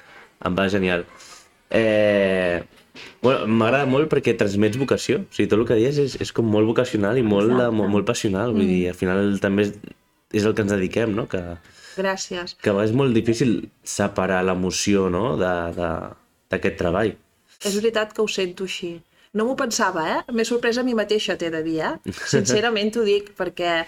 em 0.45 0.55
va 0.55 0.69
genial. 0.69 1.05
Eh... 1.69 2.61
Bueno, 3.21 3.47
m'agrada 3.47 3.85
molt 3.89 4.11
perquè 4.11 4.35
transmets 4.37 4.77
vocació. 4.77 5.23
O 5.25 5.33
sigui, 5.35 5.49
tot 5.51 5.59
el 5.59 5.67
que 5.69 5.79
dius 5.79 5.97
és, 6.03 6.17
és 6.23 6.33
com 6.35 6.47
molt 6.49 6.69
vocacional 6.69 7.17
i 7.17 7.25
molt, 7.25 7.51
molt, 7.51 7.91
molt 7.93 8.05
passional. 8.05 8.53
Vull 8.55 8.65
mm. 8.65 8.73
dir, 8.73 8.83
al 8.91 8.99
final 8.99 9.39
també 9.43 9.67
és, 9.67 9.73
és 10.33 10.45
el 10.45 10.55
que 10.55 10.65
ens 10.65 10.73
dediquem, 10.75 11.15
no? 11.17 11.27
Que, 11.31 11.43
Gràcies. 11.97 12.55
Que 12.61 12.73
és 12.83 12.93
molt 12.93 13.15
difícil 13.17 13.57
separar 13.81 14.43
l'emoció 14.45 15.07
no? 15.09 15.35
d'aquest 15.39 16.77
treball. 16.79 17.13
És 17.65 17.77
veritat 17.79 18.13
que 18.13 18.21
ho 18.21 18.29
sento 18.29 18.67
així. 18.69 18.97
No 19.37 19.45
m'ho 19.45 19.55
pensava, 19.59 20.03
eh? 20.09 20.19
M'he 20.33 20.45
sorpresa 20.47 20.81
a 20.81 20.87
mi 20.87 20.95
mateixa, 20.97 21.35
t'he 21.37 21.49
de 21.53 21.61
dir, 21.65 21.79
eh? 21.85 22.13
Sincerament 22.33 22.93
t'ho 22.93 23.03
dic, 23.05 23.33
perquè 23.37 23.79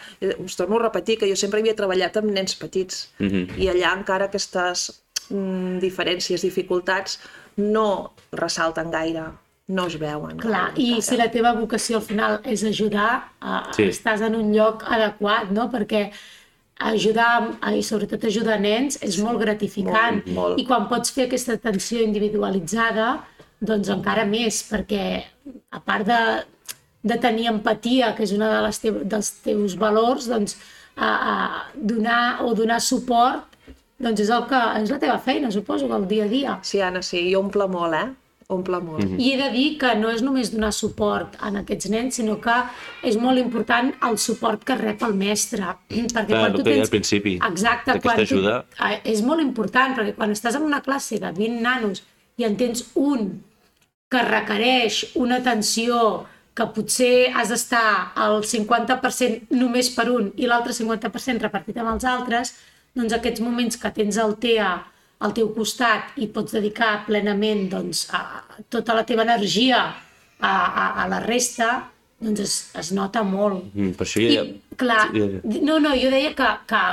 us 0.43 0.57
torno 0.59 0.77
a 0.77 0.83
repetir 0.83 1.19
que 1.21 1.29
jo 1.29 1.37
sempre 1.39 1.61
havia 1.61 1.77
treballat 1.77 2.19
amb 2.19 2.33
nens 2.35 2.57
petits 2.59 3.07
mm 3.19 3.29
-hmm. 3.29 3.61
i 3.63 3.69
allà 3.71 3.93
encara 3.97 4.27
aquestes 4.29 4.89
mm, 5.29 5.79
diferències, 5.79 6.43
dificultats, 6.43 7.19
no 7.59 8.15
ressalten 8.31 8.89
gaire, 8.93 9.27
no 9.69 9.85
es 9.87 9.99
veuen. 10.01 10.39
Clar, 10.41 10.71
i 10.77 10.95
encara. 10.95 11.05
si 11.05 11.19
la 11.19 11.29
teva 11.33 11.53
vocació 11.57 11.99
al 11.99 12.05
final 12.07 12.39
és 12.47 12.63
ajudar, 12.65 13.11
eh, 13.41 13.61
sí. 13.77 13.87
estàs 13.93 14.23
en 14.25 14.37
un 14.39 14.51
lloc 14.55 14.85
adequat, 14.87 15.51
no? 15.53 15.69
Perquè 15.73 16.07
ajudar, 16.89 17.59
i 17.75 17.83
sobretot 17.83 18.23
ajudar 18.29 18.59
nens, 18.63 18.97
és 19.03 19.19
molt 19.21 19.41
gratificant. 19.41 20.23
Molt, 20.23 20.31
molt. 20.35 20.61
I 20.61 20.65
quan 20.65 20.87
pots 20.91 21.11
fer 21.11 21.27
aquesta 21.27 21.57
atenció 21.59 22.01
individualitzada, 22.01 23.17
doncs 23.59 23.91
encara 23.91 24.23
més, 24.25 24.61
perquè 24.63 25.03
a 25.75 25.81
part 25.83 26.07
de, 26.07 26.21
de 27.03 27.19
tenir 27.19 27.49
empatia, 27.51 28.13
que 28.15 28.23
és 28.23 28.33
una 28.35 28.49
de 28.53 28.61
les 28.65 28.81
dels 29.11 29.31
teus 29.43 29.75
valors, 29.79 30.29
doncs 30.31 30.55
a, 30.95 31.09
a 31.09 31.35
donar 31.75 32.45
o 32.47 32.53
donar 32.55 32.79
suport 32.83 33.48
doncs 33.99 34.23
és, 34.23 34.31
el 34.31 34.47
que, 34.49 34.61
és 34.81 34.89
la 34.93 34.99
teva 35.01 35.19
feina, 35.19 35.51
suposo, 35.51 35.89
el 35.95 36.07
dia 36.07 36.25
a 36.25 36.31
dia. 36.31 36.57
Sí, 36.63 36.81
Anna, 36.81 37.01
sí, 37.05 37.29
i 37.29 37.35
omple 37.35 37.67
molt, 37.67 37.99
eh? 37.99 38.07
omple 38.49 38.79
molt. 38.81 39.03
Mm 39.03 39.09
-hmm. 39.15 39.21
I 39.21 39.33
he 39.33 39.37
de 39.37 39.49
dir 39.51 39.77
que 39.77 39.95
no 39.95 40.09
és 40.09 40.21
només 40.21 40.51
donar 40.51 40.73
suport 40.73 41.35
a 41.39 41.47
aquests 41.59 41.89
nens, 41.89 42.15
sinó 42.15 42.39
que 42.41 42.63
és 43.03 43.15
molt 43.17 43.37
important 43.37 43.93
el 44.09 44.17
suport 44.17 44.63
que 44.63 44.75
rep 44.75 45.03
el 45.03 45.13
mestre. 45.13 45.63
Perquè 46.15 46.25
Clar, 46.25 46.39
quan 46.39 46.51
el 46.51 46.57
tu 46.57 46.63
tens... 46.63 46.81
al 46.81 46.89
principi, 46.89 47.39
Exacte. 47.51 47.99
tu- 47.99 48.09
ajuda. 48.09 48.65
Ah, 48.79 48.95
És 49.03 49.21
molt 49.21 49.41
important, 49.41 49.95
perquè 49.95 50.15
quan 50.15 50.31
estàs 50.31 50.55
en 50.55 50.63
una 50.63 50.81
classe 50.81 51.19
de 51.19 51.31
20 51.31 51.61
nanos 51.61 52.03
i 52.37 52.43
en 52.43 52.57
tens 52.57 52.91
un 52.95 53.43
que 54.09 54.21
requereix 54.21 55.11
una 55.15 55.35
atenció 55.35 56.25
que 56.55 56.65
potser 56.65 57.31
has 57.35 57.49
d'estar 57.49 58.11
al 58.15 58.43
50% 58.43 59.47
només 59.49 59.89
per 59.95 60.09
un 60.09 60.33
i 60.35 60.47
l'altre 60.47 60.73
50% 60.73 61.39
repartit 61.39 61.77
amb 61.77 61.93
els 61.93 62.03
altres, 62.03 62.55
doncs 62.95 63.13
aquests 63.15 63.41
moments 63.43 63.77
que 63.79 63.91
tens 63.95 64.17
el 64.17 64.35
TEA 64.41 64.69
al 65.19 65.33
teu 65.35 65.49
costat 65.55 66.15
i 66.23 66.29
pots 66.31 66.55
dedicar 66.55 67.03
plenament 67.07 67.65
doncs, 67.71 68.05
a 68.15 68.41
tota 68.71 68.95
la 68.95 69.03
teva 69.07 69.25
energia 69.27 69.81
a, 70.39 70.53
a, 70.53 70.85
a 71.03 71.07
la 71.11 71.19
resta, 71.25 71.89
doncs 72.19 72.39
es, 72.45 72.55
es 72.79 72.91
nota 72.95 73.23
molt. 73.27 73.65
Mm, 73.75 73.93
per 73.99 74.07
això 74.07 74.23
ja... 74.23 74.45
I, 74.47 74.57
clar, 74.79 75.09
Sí. 75.11 75.59
no, 75.61 75.79
no, 75.83 75.91
jo 75.99 76.09
deia 76.11 76.31
que, 76.35 76.49
que 76.69 76.83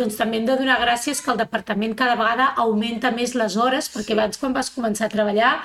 doncs 0.00 0.16
també 0.16 0.40
hem 0.40 0.46
de 0.48 0.56
donar 0.56 0.78
gràcies 0.80 1.20
que 1.20 1.30
el 1.32 1.40
departament 1.42 1.92
cada 1.96 2.16
vegada 2.16 2.50
augmenta 2.64 3.12
més 3.12 3.34
les 3.36 3.56
hores, 3.60 3.90
perquè 3.92 4.16
abans 4.16 4.40
quan 4.40 4.56
vas 4.56 4.72
començar 4.72 5.10
a 5.10 5.12
treballar, 5.12 5.58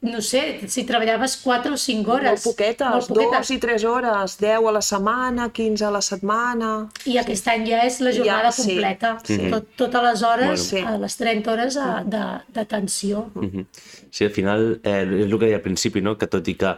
no 0.00 0.20
sé, 0.22 0.60
si 0.70 0.84
treballaves 0.86 1.36
4 1.42 1.72
o 1.74 1.76
5 1.76 2.12
hores. 2.12 2.30
Molt 2.30 2.44
poquetes, 2.44 2.88
molt 2.88 3.08
poquetes. 3.08 3.32
dos 3.38 3.50
i 3.50 3.58
tres 3.58 3.84
hores, 3.84 4.36
10 4.38 4.68
a 4.68 4.72
la 4.72 4.82
setmana, 4.82 5.48
15 5.52 5.84
a 5.84 5.90
la 5.90 6.00
setmana... 6.00 6.68
I 7.04 7.16
aquest 7.18 7.48
any 7.50 7.66
ja 7.66 7.80
és 7.84 7.98
la 8.00 8.12
jornada 8.14 8.52
Ja, 8.52 8.52
sí, 8.52 8.62
completa. 8.68 9.10
sí. 9.26 9.38
Tot, 9.50 9.66
totes 9.76 10.02
les 10.06 10.22
hores, 10.22 10.68
Bueno. 10.72 10.88
a 10.88 10.98
les 11.02 11.16
30 11.18 11.50
hores 11.52 11.78
d'atenció. 12.54 13.30
Mhm. 13.34 13.66
Sí, 14.10 14.24
al 14.24 14.30
final, 14.30 14.80
eh, 14.84 15.02
és 15.02 15.24
el 15.26 15.38
que 15.38 15.44
deia 15.46 15.56
al 15.56 15.62
principi, 15.62 16.00
no? 16.00 16.16
que 16.16 16.26
tot 16.26 16.46
i 16.48 16.54
que 16.54 16.76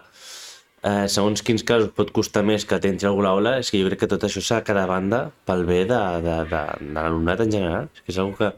eh, 0.82 1.06
segons 1.12 1.42
quins 1.44 1.62
casos 1.62 1.90
pot 1.92 2.10
costar 2.16 2.42
més 2.42 2.64
que 2.64 2.78
t'entri 2.80 3.06
algú 3.06 3.20
a 3.20 3.28
l'aula, 3.28 3.58
és 3.60 3.70
que 3.70 3.80
jo 3.82 3.88
crec 3.90 4.00
que 4.00 4.08
tot 4.10 4.24
això 4.24 4.40
s'ha 4.40 4.62
de 4.62 4.64
quedar 4.70 4.84
a 4.88 4.90
banda 4.90 5.30
pel 5.44 5.66
bé 5.68 5.84
de, 5.84 6.00
de, 6.24 6.36
de, 6.48 6.62
de 6.80 6.92
l'alumnat 6.96 7.40
en 7.44 7.52
general. 7.52 7.88
És 7.94 8.00
que 8.06 8.12
és 8.14 8.18
una 8.24 8.36
que, 8.38 8.52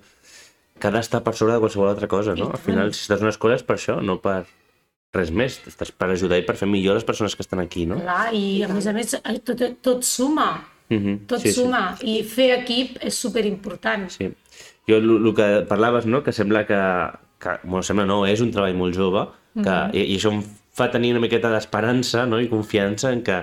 que 0.82 0.90
ha 0.90 0.94
d'estar 0.96 1.20
per 1.22 1.36
sobre 1.38 1.54
de 1.54 1.62
qualsevol 1.62 1.92
altra 1.92 2.08
cosa, 2.10 2.34
no? 2.34 2.48
Al 2.50 2.58
final, 2.58 2.90
si 2.90 3.04
estàs 3.04 3.20
en 3.22 3.28
una 3.28 3.34
escola 3.36 3.54
és 3.54 3.62
per 3.62 3.76
això, 3.78 4.00
no 4.02 4.16
per 4.24 4.40
res 5.14 5.30
més. 5.30 5.60
Estàs 5.70 5.92
per 5.94 6.08
ajudar 6.10 6.40
i 6.40 6.44
per 6.48 6.56
fer 6.58 6.66
millor 6.66 6.96
les 6.98 7.06
persones 7.06 7.36
que 7.38 7.44
estan 7.44 7.62
aquí, 7.62 7.84
no? 7.86 8.00
Clar, 8.02 8.32
i 8.34 8.64
a 8.66 8.70
més 8.72 8.88
a 8.90 8.94
més 8.96 9.14
eh, 9.20 9.38
tot, 9.46 9.62
tot 9.84 10.02
suma, 10.08 10.50
Mhm, 10.92 11.26
tot 11.26 11.40
sí, 11.40 11.52
sí. 11.52 11.62
suma, 11.62 11.96
i 12.04 12.18
fer 12.28 12.50
equip 12.58 12.98
és 13.00 13.16
superimportant. 13.16 14.08
Sí. 14.12 14.26
Jo, 14.88 14.98
el 14.98 15.30
que 15.34 15.46
parlaves, 15.68 16.04
no?, 16.10 16.22
que 16.26 16.32
sembla 16.36 16.66
que, 16.68 16.80
que 17.40 17.54
bueno, 17.62 17.82
sembla 17.86 18.04
no, 18.04 18.26
és 18.26 18.42
un 18.44 18.50
treball 18.52 18.74
molt 18.76 18.98
jove, 18.98 19.22
que, 19.54 19.76
i, 19.96 20.02
i 20.12 20.16
això 20.18 20.32
em 20.34 20.42
fa 20.74 20.90
tenir 20.92 21.12
una 21.14 21.22
miqueta 21.22 21.48
d'esperança 21.52 22.26
no? 22.26 22.40
i 22.40 22.48
confiança 22.50 23.12
en 23.12 23.22
que 23.24 23.38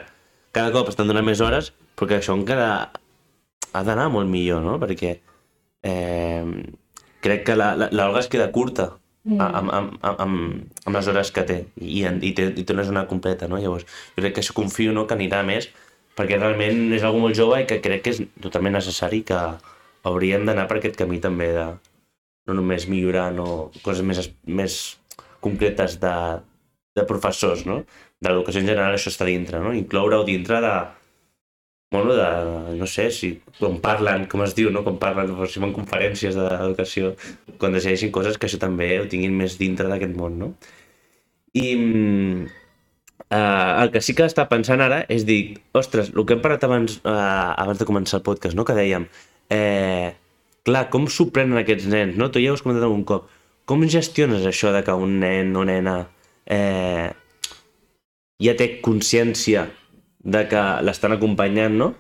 cada 0.52 0.72
cop 0.74 0.90
estan 0.92 1.08
donant 1.10 1.26
més 1.26 1.42
hores, 1.42 1.72
però 1.96 2.10
que 2.12 2.20
això 2.20 2.36
encara 2.38 2.70
ha 3.74 3.84
d'anar 3.88 4.10
molt 4.14 4.30
millor, 4.30 4.62
no?, 4.66 4.78
perquè 4.82 5.16
eh, 5.84 6.46
crec 7.22 7.44
que 7.48 7.56
la- 7.56 7.76
la- 7.76 7.90
l'Olga 7.92 8.20
es 8.24 8.28
queda 8.32 8.52
curta 8.56 8.92
amb, 9.30 9.42
amb, 9.42 9.72
amb, 10.02 10.20
amb, 10.24 10.38
amb 10.86 10.96
les 10.96 11.08
hores 11.12 11.32
que 11.36 11.44
té 11.44 11.58
i, 11.82 12.06
i, 12.08 12.32
té, 12.34 12.48
i 12.56 12.64
té 12.64 12.74
una 12.74 12.86
zona 12.88 13.06
completa, 13.08 13.48
no? 13.52 13.60
Llavors, 13.60 13.86
jo 14.16 14.22
crec 14.24 14.34
que 14.38 14.42
això 14.42 14.54
confio 14.58 14.94
no, 14.96 15.06
que 15.08 15.14
anirà 15.18 15.44
més 15.46 15.70
perquè 16.18 16.40
realment 16.40 16.94
és 16.96 17.04
algo 17.04 17.20
molt 17.20 17.36
jove 17.38 17.62
i 17.62 17.68
que 17.68 17.82
crec 17.84 18.02
que 18.04 18.10
és 18.16 18.22
totalment 18.42 18.74
necessari 18.80 19.22
que 19.28 19.38
hauríem 20.04 20.46
d'anar 20.48 20.68
per 20.68 20.78
aquest 20.80 20.96
camí 21.00 21.20
també 21.20 21.52
de 21.56 21.68
no 22.48 22.56
només 22.58 22.88
millorar 22.90 23.30
no, 23.36 23.70
coses 23.84 24.02
més, 24.04 24.32
més 24.48 24.78
concretes 25.40 26.00
de, 26.02 26.14
de 26.96 27.04
professors, 27.08 27.66
no? 27.68 27.84
De 28.20 28.30
l'educació 28.32 28.64
en 28.64 28.68
general 28.72 28.96
això 28.96 29.12
està 29.14 29.28
dintre, 29.28 29.60
no? 29.64 29.72
Incloure-ho 29.76 30.24
dintre 30.28 30.60
de, 30.64 30.74
bueno, 31.92 32.14
de, 32.14 32.78
no 32.78 32.88
sé, 32.88 33.10
si 33.12 33.42
quan 33.58 33.80
parlen, 33.82 34.28
com 34.30 34.44
es 34.46 34.54
diu, 34.58 34.70
no? 34.70 34.84
quan 34.86 35.00
parlen, 35.02 35.32
si 35.50 35.62
van 35.62 35.74
conferències 35.74 36.38
d'educació, 36.38 37.16
quan 37.58 37.74
decideixin 37.74 38.14
coses 38.14 38.38
que 38.38 38.46
això 38.46 38.60
també 38.62 38.92
ho 39.00 39.08
tinguin 39.10 39.34
més 39.38 39.58
dintre 39.58 39.90
d'aquest 39.90 40.14
món, 40.18 40.38
no? 40.38 40.52
I 41.58 41.74
mm, 41.74 42.44
eh, 43.30 43.72
el 43.82 43.92
que 43.96 44.04
sí 44.06 44.14
que 44.14 44.28
està 44.30 44.46
pensant 44.52 44.86
ara 44.86 45.02
és 45.10 45.26
dir, 45.26 45.58
ostres, 45.74 46.14
el 46.14 46.28
que 46.30 46.38
hem 46.38 46.44
parlat 46.46 46.68
abans, 46.68 47.00
eh, 47.02 47.10
abans 47.10 47.82
de 47.82 47.90
començar 47.90 48.20
el 48.22 48.28
podcast, 48.28 48.58
no? 48.58 48.68
que 48.70 48.78
dèiem, 48.78 49.10
eh, 49.50 50.14
clar, 50.70 50.86
com 50.94 51.10
s'ho 51.10 51.30
prenen 51.34 51.58
aquests 51.58 51.90
nens, 51.90 52.18
no? 52.22 52.30
Tu 52.30 52.44
ja 52.44 52.54
ho 52.54 52.58
has 52.58 52.62
comentat 52.66 52.86
algun 52.86 53.06
cop. 53.08 53.30
Com 53.70 53.82
gestiones 53.90 54.46
això 54.46 54.74
de 54.74 54.84
que 54.86 54.94
un 54.94 55.20
nen 55.22 55.56
o 55.58 55.66
nena 55.66 55.98
eh, 56.46 57.10
ja 58.42 58.56
té 58.58 58.70
consciència 58.86 59.68
de 60.24 60.48
que 60.52 60.62
l'estan 60.84 61.14
acompanyant, 61.16 61.76
no? 61.80 61.94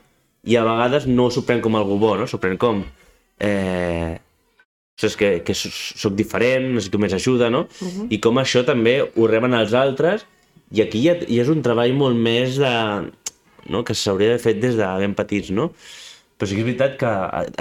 I 0.43 0.55
a 0.55 0.63
vegades 0.63 1.05
no 1.07 1.29
s'ho 1.31 1.43
pren 1.47 1.61
com 1.61 1.75
algú 1.75 1.97
bo, 1.99 2.15
no? 2.17 2.27
S'ho 2.27 2.39
pren 2.39 2.57
com... 2.57 2.83
Eh, 3.39 4.17
saps 4.99 5.15
que, 5.15 5.29
que 5.47 5.53
s- 5.55 5.71
soc 5.71 6.15
diferent, 6.15 6.73
necessito 6.73 6.99
més 6.99 7.13
ajuda, 7.15 7.49
no? 7.49 7.67
Uh 7.81 7.87
-huh. 7.87 8.07
I 8.09 8.19
com 8.19 8.35
això 8.37 8.65
també 8.65 9.01
ho 9.15 9.27
reben 9.27 9.53
els 9.53 9.73
altres 9.73 10.25
i 10.71 10.81
aquí 10.81 11.01
ja, 11.03 11.15
ja 11.15 11.41
és 11.41 11.47
un 11.49 11.61
treball 11.61 11.93
molt 11.93 12.15
més 12.17 12.57
de... 12.57 13.11
No? 13.69 13.83
que 13.83 13.93
s'hauria 13.93 14.27
d'haver 14.29 14.41
fet 14.43 14.59
des 14.59 14.75
de 14.75 14.85
ben 14.99 15.13
petits, 15.13 15.49
no? 15.51 15.73
Però 16.37 16.47
sí 16.47 16.55
que 16.55 16.61
és 16.61 16.65
veritat 16.65 16.97
que 16.97 17.05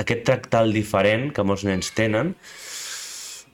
aquest 0.01 0.23
tractal 0.25 0.73
diferent 0.73 1.33
que 1.33 1.43
molts 1.43 1.65
nens 1.65 1.91
tenen, 1.93 2.35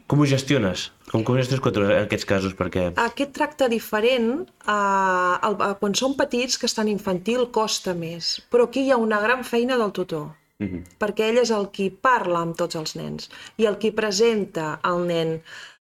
com 0.07 0.21
ho 0.21 0.27
gestiones? 0.29 0.91
Com, 1.11 1.25
com 1.25 1.37
gestiones 1.39 1.63
contra 1.65 1.89
aquests 2.03 2.29
casos? 2.29 2.55
Perquè... 2.59 2.91
Aquest 3.01 3.35
tracte 3.37 3.69
diferent, 3.73 4.31
eh, 4.45 5.35
el, 5.49 5.59
eh, 5.59 5.75
quan 5.81 5.97
són 5.99 6.17
petits, 6.19 6.59
que 6.61 6.69
estan 6.71 6.91
infantil, 6.93 7.49
costa 7.55 7.95
més. 7.97 8.37
Però 8.53 8.69
aquí 8.69 8.85
hi 8.85 8.93
ha 8.93 9.01
una 9.01 9.21
gran 9.25 9.45
feina 9.49 9.81
del 9.81 9.95
tutor. 9.97 10.33
Mm 10.63 10.67
-hmm. 10.67 10.83
perquè 11.01 11.25
ell 11.29 11.39
és 11.39 11.51
el 11.51 11.67
qui 11.75 11.91
parla 11.91 12.39
amb 12.41 12.55
tots 12.57 12.77
els 12.77 12.95
nens 12.95 13.29
i 13.57 13.65
el 13.67 13.77
qui 13.77 13.91
presenta 13.91 14.79
el 14.85 15.01
nen 15.07 15.43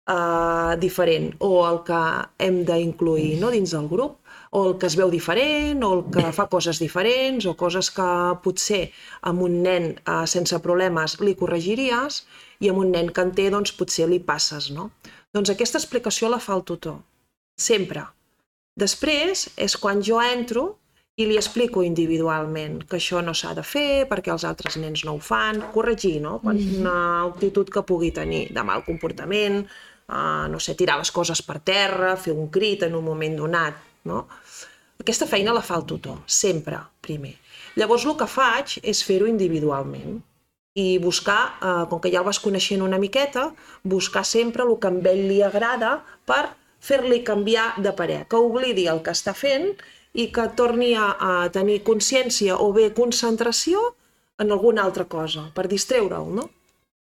eh, 0.09 0.77
diferent 0.79 1.35
o 1.39 1.51
el 1.69 1.83
que 1.85 2.01
hem 2.39 2.65
d'incluir 2.65 3.41
no, 3.41 3.51
dins 3.51 3.71
del 3.71 3.89
grup 3.89 4.24
o 4.55 4.61
el 4.69 4.77
que 4.79 4.87
es 4.87 4.95
veu 4.95 5.11
diferent 5.11 5.83
o 5.83 5.91
el 5.97 6.03
que 6.15 6.25
fa 6.39 6.47
coses 6.53 6.79
diferents 6.83 7.47
o 7.51 7.57
coses 7.59 7.91
que 7.95 8.09
potser 8.45 8.85
amb 9.31 9.43
un 9.47 9.61
nen 9.67 9.91
eh, 9.97 10.25
sense 10.31 10.61
problemes 10.63 11.19
li 11.21 11.35
corregiries 11.39 12.23
i 12.63 12.71
amb 12.71 12.85
un 12.85 12.95
nen 12.95 13.11
que 13.11 13.25
en 13.27 13.35
té 13.35 13.49
doncs 13.51 13.75
potser 13.75 14.07
li 14.11 14.21
passes, 14.23 14.71
no? 14.71 14.91
Doncs 15.35 15.51
aquesta 15.51 15.81
explicació 15.81 16.31
la 16.31 16.39
fa 16.39 16.55
el 16.55 16.63
tutor, 16.63 17.01
sempre. 17.59 18.05
Després 18.79 19.49
és 19.59 19.75
quan 19.79 20.03
jo 20.07 20.21
entro 20.23 20.69
i 21.19 21.27
li 21.27 21.37
explico 21.39 21.83
individualment 21.87 22.81
que 22.91 22.99
això 22.99 23.21
no 23.23 23.35
s'ha 23.35 23.53
de 23.59 23.63
fer 23.67 24.07
perquè 24.11 24.33
els 24.35 24.47
altres 24.47 24.79
nens 24.83 25.05
no 25.07 25.15
ho 25.15 25.23
fan, 25.23 25.61
corregir, 25.75 26.21
no? 26.23 26.39
Quan 26.43 26.59
una 26.81 26.97
actitud 27.25 27.71
que 27.71 27.85
pugui 27.87 28.11
tenir 28.15 28.49
de 28.55 28.65
mal 28.67 28.83
comportament, 28.87 29.61
uh, 30.09 30.47
no 30.51 30.63
sé, 30.63 30.75
tirar 30.79 30.99
les 30.99 31.11
coses 31.15 31.43
per 31.47 31.61
terra, 31.63 32.17
fer 32.17 32.35
un 32.35 32.51
crit 32.55 32.83
en 32.87 32.95
un 32.99 33.07
moment 33.07 33.39
donat, 33.43 33.79
no? 34.11 34.25
Aquesta 35.01 35.27
feina 35.27 35.53
la 35.53 35.63
fa 35.63 35.77
el 35.81 35.85
tutor, 35.91 36.19
sempre, 36.27 36.79
primer. 37.01 37.35
Llavors 37.77 38.05
el 38.07 38.15
que 38.17 38.27
faig 38.31 38.79
és 38.83 39.03
fer-ho 39.05 39.27
individualment 39.27 40.21
i 40.79 40.99
buscar, 40.99 41.41
eh, 41.63 41.87
com 41.91 42.01
que 42.01 42.11
ja 42.11 42.21
el 42.23 42.27
vas 42.27 42.39
coneixent 42.43 42.83
una 42.83 42.99
miqueta, 42.99 43.53
buscar 43.83 44.25
sempre 44.25 44.63
el 44.63 44.79
que 44.79 44.89
a 44.89 45.11
ell 45.13 45.29
li 45.29 45.43
agrada 45.43 46.05
per 46.27 46.55
fer-li 46.81 47.23
canviar 47.25 47.75
de 47.83 47.93
parer, 47.93 48.27
que 48.29 48.37
oblidi 48.37 48.87
el 48.87 49.03
que 49.03 49.11
està 49.11 49.35
fent 49.35 49.71
i 50.15 50.29
que 50.33 50.49
torni 50.57 50.95
a, 50.95 51.17
a 51.19 51.49
tenir 51.51 51.83
consciència 51.83 52.57
o 52.57 52.73
bé 52.73 52.93
concentració 52.95 53.95
en 54.39 54.51
alguna 54.51 54.83
altra 54.83 55.05
cosa, 55.05 55.51
per 55.55 55.67
distreure'l, 55.69 56.29
no? 56.35 56.51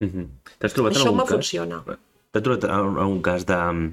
Mm 0.00 0.08
-hmm. 0.08 0.26
T'has 0.58 0.72
trobat 0.72 0.92
en 0.92 0.98
Això 0.98 1.06
algun 1.08 1.16
me 1.18 1.24
cas? 1.24 1.32
funciona. 1.32 1.84
T'has 2.32 2.42
trobat 2.42 2.64
en 2.64 2.70
algun 2.98 3.22
cas 3.22 3.44
de- 3.46 3.92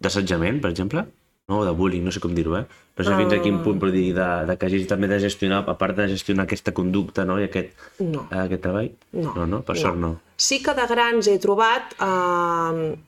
d'assetjament, 0.00 0.60
per 0.60 0.70
exemple? 0.70 1.06
No, 1.48 1.64
de 1.64 1.70
bullying, 1.72 2.02
no 2.04 2.12
sé 2.12 2.20
com 2.20 2.34
dir-ho, 2.36 2.58
eh? 2.58 2.66
No 2.98 3.04
sé 3.06 3.14
fins 3.16 3.32
a 3.32 3.38
quin 3.40 3.62
punt, 3.64 3.78
però 3.80 3.88
dir, 3.94 4.10
de, 4.12 4.24
de 4.50 4.56
que 4.60 4.66
hagis 4.68 4.82
també 4.90 5.08
de 5.08 5.16
gestionar, 5.22 5.62
a 5.70 5.74
part 5.80 5.96
de 5.96 6.04
gestionar 6.10 6.44
aquesta 6.44 6.74
conducta, 6.76 7.24
no?, 7.24 7.38
i 7.40 7.46
aquest, 7.46 7.70
No. 8.04 8.26
eh, 8.30 8.42
aquest 8.42 8.60
treball? 8.66 8.90
No. 9.16 9.32
No, 9.34 9.46
no? 9.46 9.60
Per 9.64 9.76
sort 9.80 9.96
no. 9.96 10.10
Sí 10.36 10.58
que 10.62 10.74
de 10.76 10.84
grans 10.90 11.26
he 11.32 11.38
trobat 11.40 11.94
eh, 12.04 12.98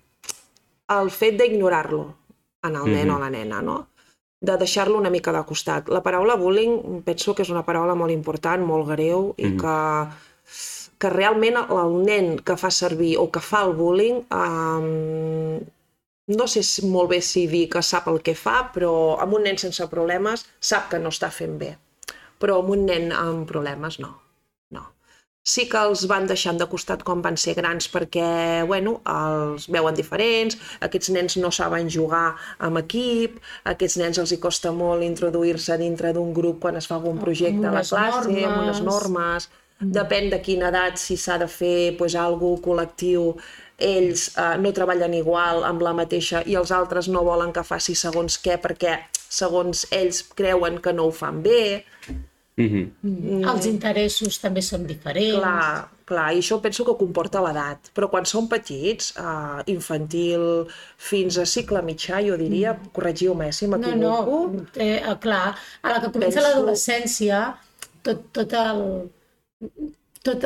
el 0.97 1.11
fet 1.13 1.37
d'ignorar-lo 1.37 2.01
en 2.65 2.77
el 2.81 2.89
nen 2.89 3.09
Mhm. 3.09 3.15
o 3.15 3.19
la 3.21 3.29
nena, 3.31 3.61
no? 3.61 3.77
De 4.41 4.57
deixar-lo 4.57 4.97
una 4.97 5.11
mica 5.11 5.33
de 5.37 5.45
costat. 5.45 5.89
La 5.93 6.01
paraula 6.03 6.35
bullying 6.41 7.03
penso 7.05 7.35
que 7.35 7.43
és 7.43 7.51
una 7.53 7.63
paraula 7.67 7.95
molt 7.95 8.11
important, 8.11 8.65
molt 8.65 8.89
greu 8.89 9.35
i 9.37 9.49
Mhm. 9.51 9.61
que 9.61 10.31
que 11.01 11.09
realment 11.09 11.57
el 11.57 12.03
nen 12.05 12.39
que 12.45 12.57
fa 12.59 12.71
servir 12.71 13.17
o 13.17 13.31
que 13.31 13.41
fa 13.41 13.63
el 13.65 13.73
bullying 13.73 14.19
eh, 14.31 15.61
no 16.31 16.47
sé 16.51 16.63
molt 16.87 17.11
bé 17.13 17.21
si 17.25 17.47
dir 17.51 17.67
que 17.73 17.83
sap 17.83 18.09
el 18.13 18.21
que 18.27 18.37
fa, 18.39 18.71
però 18.75 18.93
amb 19.23 19.37
un 19.39 19.47
nen 19.49 19.59
sense 19.59 19.87
problemes 19.91 20.47
sap 20.61 20.91
que 20.91 21.01
no 21.03 21.13
està 21.15 21.31
fent 21.35 21.59
bé. 21.61 21.75
Però 22.41 22.61
amb 22.61 22.73
un 22.77 22.87
nen 22.89 23.11
amb 23.13 23.47
problemes 23.49 24.01
no. 24.03 24.15
No. 24.71 24.85
sí 25.51 25.65
que 25.73 25.81
els 25.81 26.05
van 26.07 26.27
deixant 26.31 26.59
de 26.61 26.67
costat 26.71 27.01
quan 27.03 27.23
van 27.25 27.37
ser 27.41 27.57
grans 27.59 27.89
perquè, 27.91 28.63
bueno, 28.69 28.99
els 29.09 29.67
veuen 29.73 29.97
diferents, 29.97 30.59
aquests 30.87 31.11
nens 31.17 31.37
no 31.41 31.51
saben 31.51 31.89
jugar 31.91 32.37
amb 32.59 32.79
equip, 32.83 33.41
aquests 33.73 33.97
nens 34.03 34.21
els 34.23 34.35
hi 34.37 34.39
costa 34.39 34.71
molt 34.71 35.03
introduir-se 35.03 35.79
dintre 35.81 36.13
d'un 36.15 36.35
grup 36.37 36.61
quan 36.61 36.77
es 36.77 36.87
fa 36.87 37.01
algun 37.01 37.19
projecte 37.19 37.67
a 37.67 37.75
la 37.79 37.83
classe, 37.83 38.45
amb 38.45 38.63
unes 38.63 38.85
normes. 38.85 38.87
normes, 38.93 39.49
depèn 39.81 40.29
de 40.31 40.41
quina 40.45 40.69
edat, 40.69 41.01
si 41.01 41.17
s'ha 41.17 41.39
de 41.41 41.49
fer 41.49 41.97
pues, 41.99 42.15
algú 42.15 42.53
col·lectiu, 42.61 43.33
ells 43.81 44.29
eh, 44.37 44.57
no 44.61 44.73
treballen 44.77 45.15
igual 45.15 45.65
amb 45.65 45.83
la 45.83 45.93
mateixa 45.97 46.43
i 46.47 46.55
els 46.61 46.71
altres 46.73 47.09
no 47.09 47.25
volen 47.25 47.53
que 47.53 47.65
faci 47.65 47.95
segons 47.95 48.39
què 48.45 48.59
perquè 48.61 48.99
segons 49.31 49.87
ells 49.91 50.23
creuen 50.35 50.79
que 50.83 50.93
no 50.93 51.07
ho 51.09 51.13
fan 51.13 51.43
bé. 51.43 51.85
Mhm. 52.61 52.81
Mm. 53.03 53.45
Els 53.49 53.67
interessos 53.67 54.39
també 54.43 54.61
són 54.61 54.83
diferents. 54.87 55.39
Clar, 55.39 55.89
clar, 56.05 56.27
i 56.35 56.41
això 56.43 56.59
penso 56.61 56.85
que 56.85 56.97
comporta 56.99 57.41
l'edat. 57.41 57.89
Però 57.95 58.11
quan 58.11 58.27
són 58.27 58.49
petits, 58.51 59.15
eh, 59.17 59.63
infantil 59.73 60.67
fins 60.99 61.39
a 61.39 61.47
cicle 61.47 61.81
mitjà, 61.87 62.21
jo 62.27 62.37
diria, 62.37 62.75
corregiu-me 62.93 63.49
eh, 63.49 63.53
si 63.53 63.67
No, 63.67 63.79
m'equivoco. 63.79 64.41
no, 64.53 64.67
eh, 64.77 64.97
eh, 64.99 65.17
clar, 65.21 65.55
a 65.83 65.89
la 65.95 66.01
que 66.03 66.11
comença 66.13 66.41
Penso- 66.43 66.49
l'adolescència, 66.49 67.57
tot, 68.03 68.27
tot 68.33 68.53
el 68.53 69.11
tot 70.27 70.45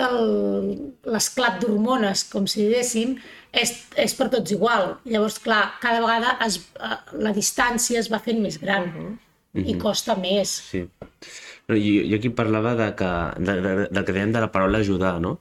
l'esclat 1.11 1.59
d'hormones, 1.62 2.25
com 2.31 2.47
si 2.50 2.62
diguéssim, 2.62 3.16
és, 3.54 3.73
és 3.99 4.14
per 4.19 4.28
tots 4.33 4.54
igual. 4.54 4.97
Llavors, 5.09 5.40
clar, 5.43 5.64
cada 5.83 6.02
vegada 6.04 6.37
es, 6.47 6.61
eh, 6.78 6.99
la 7.26 7.33
distància 7.35 7.99
es 8.02 8.11
va 8.12 8.23
fent 8.23 8.43
més 8.43 8.61
gran 8.62 8.90
i 9.54 9.76
costa 9.78 10.16
més. 10.19 10.50
Sí. 10.71 10.85
No, 11.71 11.76
jo, 11.78 12.04
jo 12.11 12.16
aquí 12.19 12.31
parlava 12.35 12.75
de 12.78 12.90
que, 12.99 13.11
de, 13.38 13.54
de, 13.62 13.75
del 13.88 14.04
que 14.04 14.14
dèiem 14.16 14.33
de 14.35 14.43
la 14.43 14.50
paraula 14.52 14.81
ajudar, 14.83 15.16
no? 15.23 15.38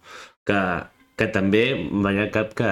Que, 0.48 0.60
que 1.18 1.28
també 1.34 1.64
veia 2.06 2.30
cap 2.34 2.54
que 2.58 2.70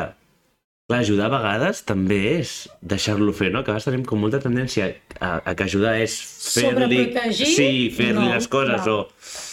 clar, 0.91 0.99
ajudar 1.01 1.29
a 1.29 1.33
vegades 1.35 1.81
també 1.87 2.19
és 2.39 2.53
deixar-lo 2.81 3.33
fer, 3.33 3.49
no? 3.51 3.63
Que 3.63 3.71
a 3.71 3.75
vegades 3.75 3.89
tenim 3.89 4.05
com 4.07 4.21
molta 4.21 4.41
tendència 4.43 4.91
a, 5.19 5.39
a 5.41 5.55
que 5.57 5.65
ajudar 5.65 5.97
és 6.01 6.17
fer-li... 6.53 7.01
Sobreprotegir? 7.05 7.53
Sí, 7.57 7.71
fer-li 7.95 8.19
No, 8.21 8.33
les 8.35 8.47
coses 8.51 8.85
no. 8.85 8.99
o 9.01 9.50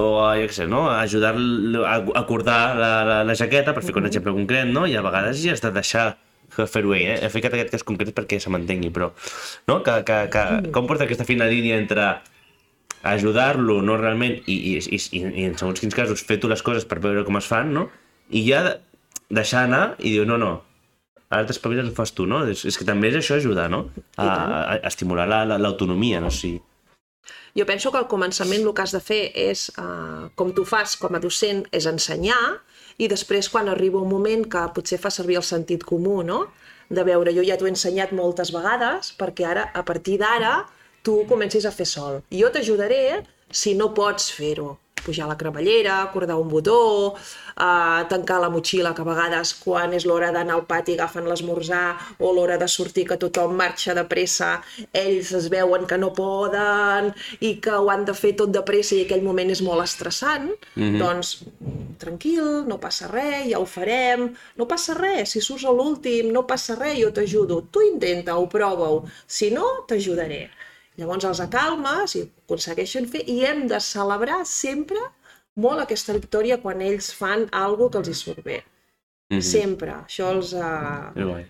o 0.00 0.08
jo 0.38 0.46
què 0.48 0.54
sé, 0.56 0.66
no? 0.70 0.86
ajudar-lo 0.90 1.84
a 1.86 1.96
acordar 2.20 2.76
la, 2.78 2.90
la, 3.04 3.18
la 3.24 3.34
jaqueta, 3.36 3.74
per 3.76 3.82
ficar 3.84 4.00
un 4.02 4.08
exemple 4.10 4.32
concret, 4.32 4.66
no? 4.72 4.86
I 4.88 4.96
a 4.96 5.02
vegades 5.04 5.42
ja 5.42 5.52
has 5.52 5.60
de 5.64 5.70
deixar 5.76 6.08
fer-ho 6.50 6.94
eh? 6.98 7.18
He 7.22 7.28
ficat 7.30 7.52
aquest 7.54 7.70
cas 7.76 7.84
concret 7.86 8.10
perquè 8.16 8.40
se 8.42 8.50
m'entengui, 8.50 8.90
però 8.90 9.12
no? 9.70 9.82
que, 9.86 10.00
que, 10.04 10.16
que, 10.32 10.44
com 10.74 10.88
porta 10.88 11.04
aquesta 11.06 11.24
fina 11.28 11.46
línia 11.46 11.76
entre 11.78 12.08
ajudar-lo, 13.02 13.80
no 13.82 13.96
realment, 13.96 14.40
i, 14.46 14.56
i, 14.74 14.78
i, 14.78 14.98
i, 15.20 15.44
en 15.48 15.54
segons 15.56 15.80
quins 15.80 15.94
casos 15.96 16.20
fer 16.26 16.36
tu 16.42 16.50
les 16.50 16.60
coses 16.66 16.84
per 16.88 16.98
veure 17.00 17.22
com 17.24 17.38
es 17.40 17.46
fan, 17.48 17.70
no? 17.72 17.86
I 18.30 18.42
ja 18.48 18.60
de- 18.66 18.74
deixar 19.32 19.62
anar 19.68 19.94
i 19.98 20.12
dir, 20.18 20.26
no, 20.28 20.36
no, 20.40 20.50
ara 21.30 21.46
t'espaviles 21.48 21.86
i 21.88 21.92
ho 21.92 21.96
fas 21.96 22.12
tu, 22.16 22.26
no? 22.28 22.42
És, 22.50 22.64
és 22.68 22.76
que 22.76 22.84
també 22.88 23.08
és 23.08 23.16
això 23.22 23.38
ajudar, 23.38 23.68
no? 23.72 23.86
A, 24.18 24.26
a, 24.26 24.60
a 24.74 24.76
estimular 24.90 25.28
la- 25.30 25.44
la- 25.48 25.58
l'autonomia, 25.62 26.20
no? 26.20 26.30
Sí. 26.34 26.58
Jo 27.58 27.66
penso 27.66 27.90
que 27.90 27.98
al 27.98 28.08
començament 28.10 28.62
el 28.62 28.74
que 28.74 28.82
has 28.84 28.94
de 28.94 29.00
fer 29.02 29.22
és, 29.34 29.68
uh, 29.78 30.28
com 30.38 30.52
tu 30.54 30.64
fas 30.64 30.96
com 31.00 31.14
a 31.14 31.22
docent, 31.22 31.64
és 31.74 31.86
ensenyar 31.90 32.40
i 32.98 33.08
després 33.10 33.48
quan 33.50 33.68
arriba 33.68 34.02
un 34.02 34.10
moment 34.10 34.44
que 34.50 34.66
potser 34.76 35.00
fa 35.02 35.10
servir 35.10 35.40
el 35.40 35.46
sentit 35.46 35.86
comú, 35.86 36.20
no? 36.26 36.44
De 36.90 37.04
veure, 37.06 37.32
jo 37.34 37.42
ja 37.46 37.56
t'ho 37.58 37.68
he 37.68 37.74
ensenyat 37.74 38.12
moltes 38.16 38.52
vegades 38.54 39.14
perquè 39.18 39.46
ara, 39.50 39.68
a 39.74 39.82
partir 39.86 40.18
d'ara, 40.22 40.64
tu 41.06 41.22
comencis 41.30 41.66
a 41.66 41.74
fer 41.74 41.86
sol. 41.86 42.20
Jo 42.30 42.50
t'ajudaré 42.52 43.22
si 43.50 43.74
no 43.74 43.92
pots 43.94 44.30
fer-ho. 44.34 44.76
Pujar 45.04 45.26
a 45.26 45.30
la 45.32 45.38
cremallera, 45.40 46.02
acordar 46.02 46.36
un 46.40 46.48
botó, 46.48 47.14
uh, 47.14 48.00
tancar 48.10 48.40
la 48.40 48.50
motxilla, 48.52 48.94
que 48.94 49.02
a 49.04 49.08
vegades 49.08 49.54
quan 49.62 49.94
és 49.96 50.06
l'hora 50.08 50.30
d'anar 50.34 50.58
al 50.58 50.66
pati 50.68 50.96
agafen 50.96 51.28
l'esmorzar 51.28 52.16
o 52.18 52.32
l'hora 52.36 52.58
de 52.60 52.68
sortir 52.68 53.06
que 53.08 53.18
tothom 53.20 53.56
marxa 53.56 53.94
de 53.96 54.04
pressa, 54.04 54.50
ells 54.92 55.32
es 55.36 55.48
veuen 55.52 55.86
que 55.86 55.98
no 55.98 56.12
poden 56.16 57.12
i 57.40 57.56
que 57.62 57.76
ho 57.76 57.90
han 57.90 58.04
de 58.08 58.14
fer 58.14 58.34
tot 58.38 58.52
de 58.54 58.62
pressa 58.66 58.96
i 58.96 59.04
aquell 59.04 59.24
moment 59.26 59.50
és 59.50 59.62
molt 59.62 59.84
estressant, 59.84 60.50
mm 60.74 60.82
-hmm. 60.82 60.98
doncs 60.98 61.36
tranquil, 61.98 62.64
no 62.66 62.78
passa 62.80 63.08
res, 63.08 63.50
ja 63.52 63.60
ho 63.60 63.66
farem, 63.66 64.30
no 64.56 64.66
passa 64.66 64.94
res, 64.94 65.30
si 65.34 65.40
surts 65.40 65.64
a 65.64 65.72
l'últim, 65.72 66.32
no 66.32 66.46
passa 66.46 66.74
res, 66.74 66.98
jo 66.98 67.12
t'ajudo, 67.12 67.62
tu 67.70 67.84
intenta-ho, 67.92 68.48
prova-ho, 68.48 69.04
si 69.26 69.50
no, 69.50 69.84
t'ajudaré. 69.86 70.48
Llavors 70.98 71.26
els 71.28 71.40
acalmes 71.44 72.16
i 72.18 72.24
aconsegueixen 72.26 73.06
fer 73.12 73.22
i 73.30 73.40
hem 73.46 73.66
de 73.70 73.78
celebrar 73.80 74.42
sempre 74.48 75.00
molt 75.60 75.84
aquesta 75.84 76.16
victòria 76.16 76.60
quan 76.62 76.82
ells 76.84 77.12
fan 77.16 77.46
alguna 77.52 77.92
que 77.92 78.02
els 78.02 78.10
hi 78.10 78.18
surt 78.18 78.44
bé. 78.44 78.60
Mhm. 79.30 79.42
Sempre. 79.46 79.96
Això 80.04 80.30
els... 80.34 80.54
Uh, 80.54 81.40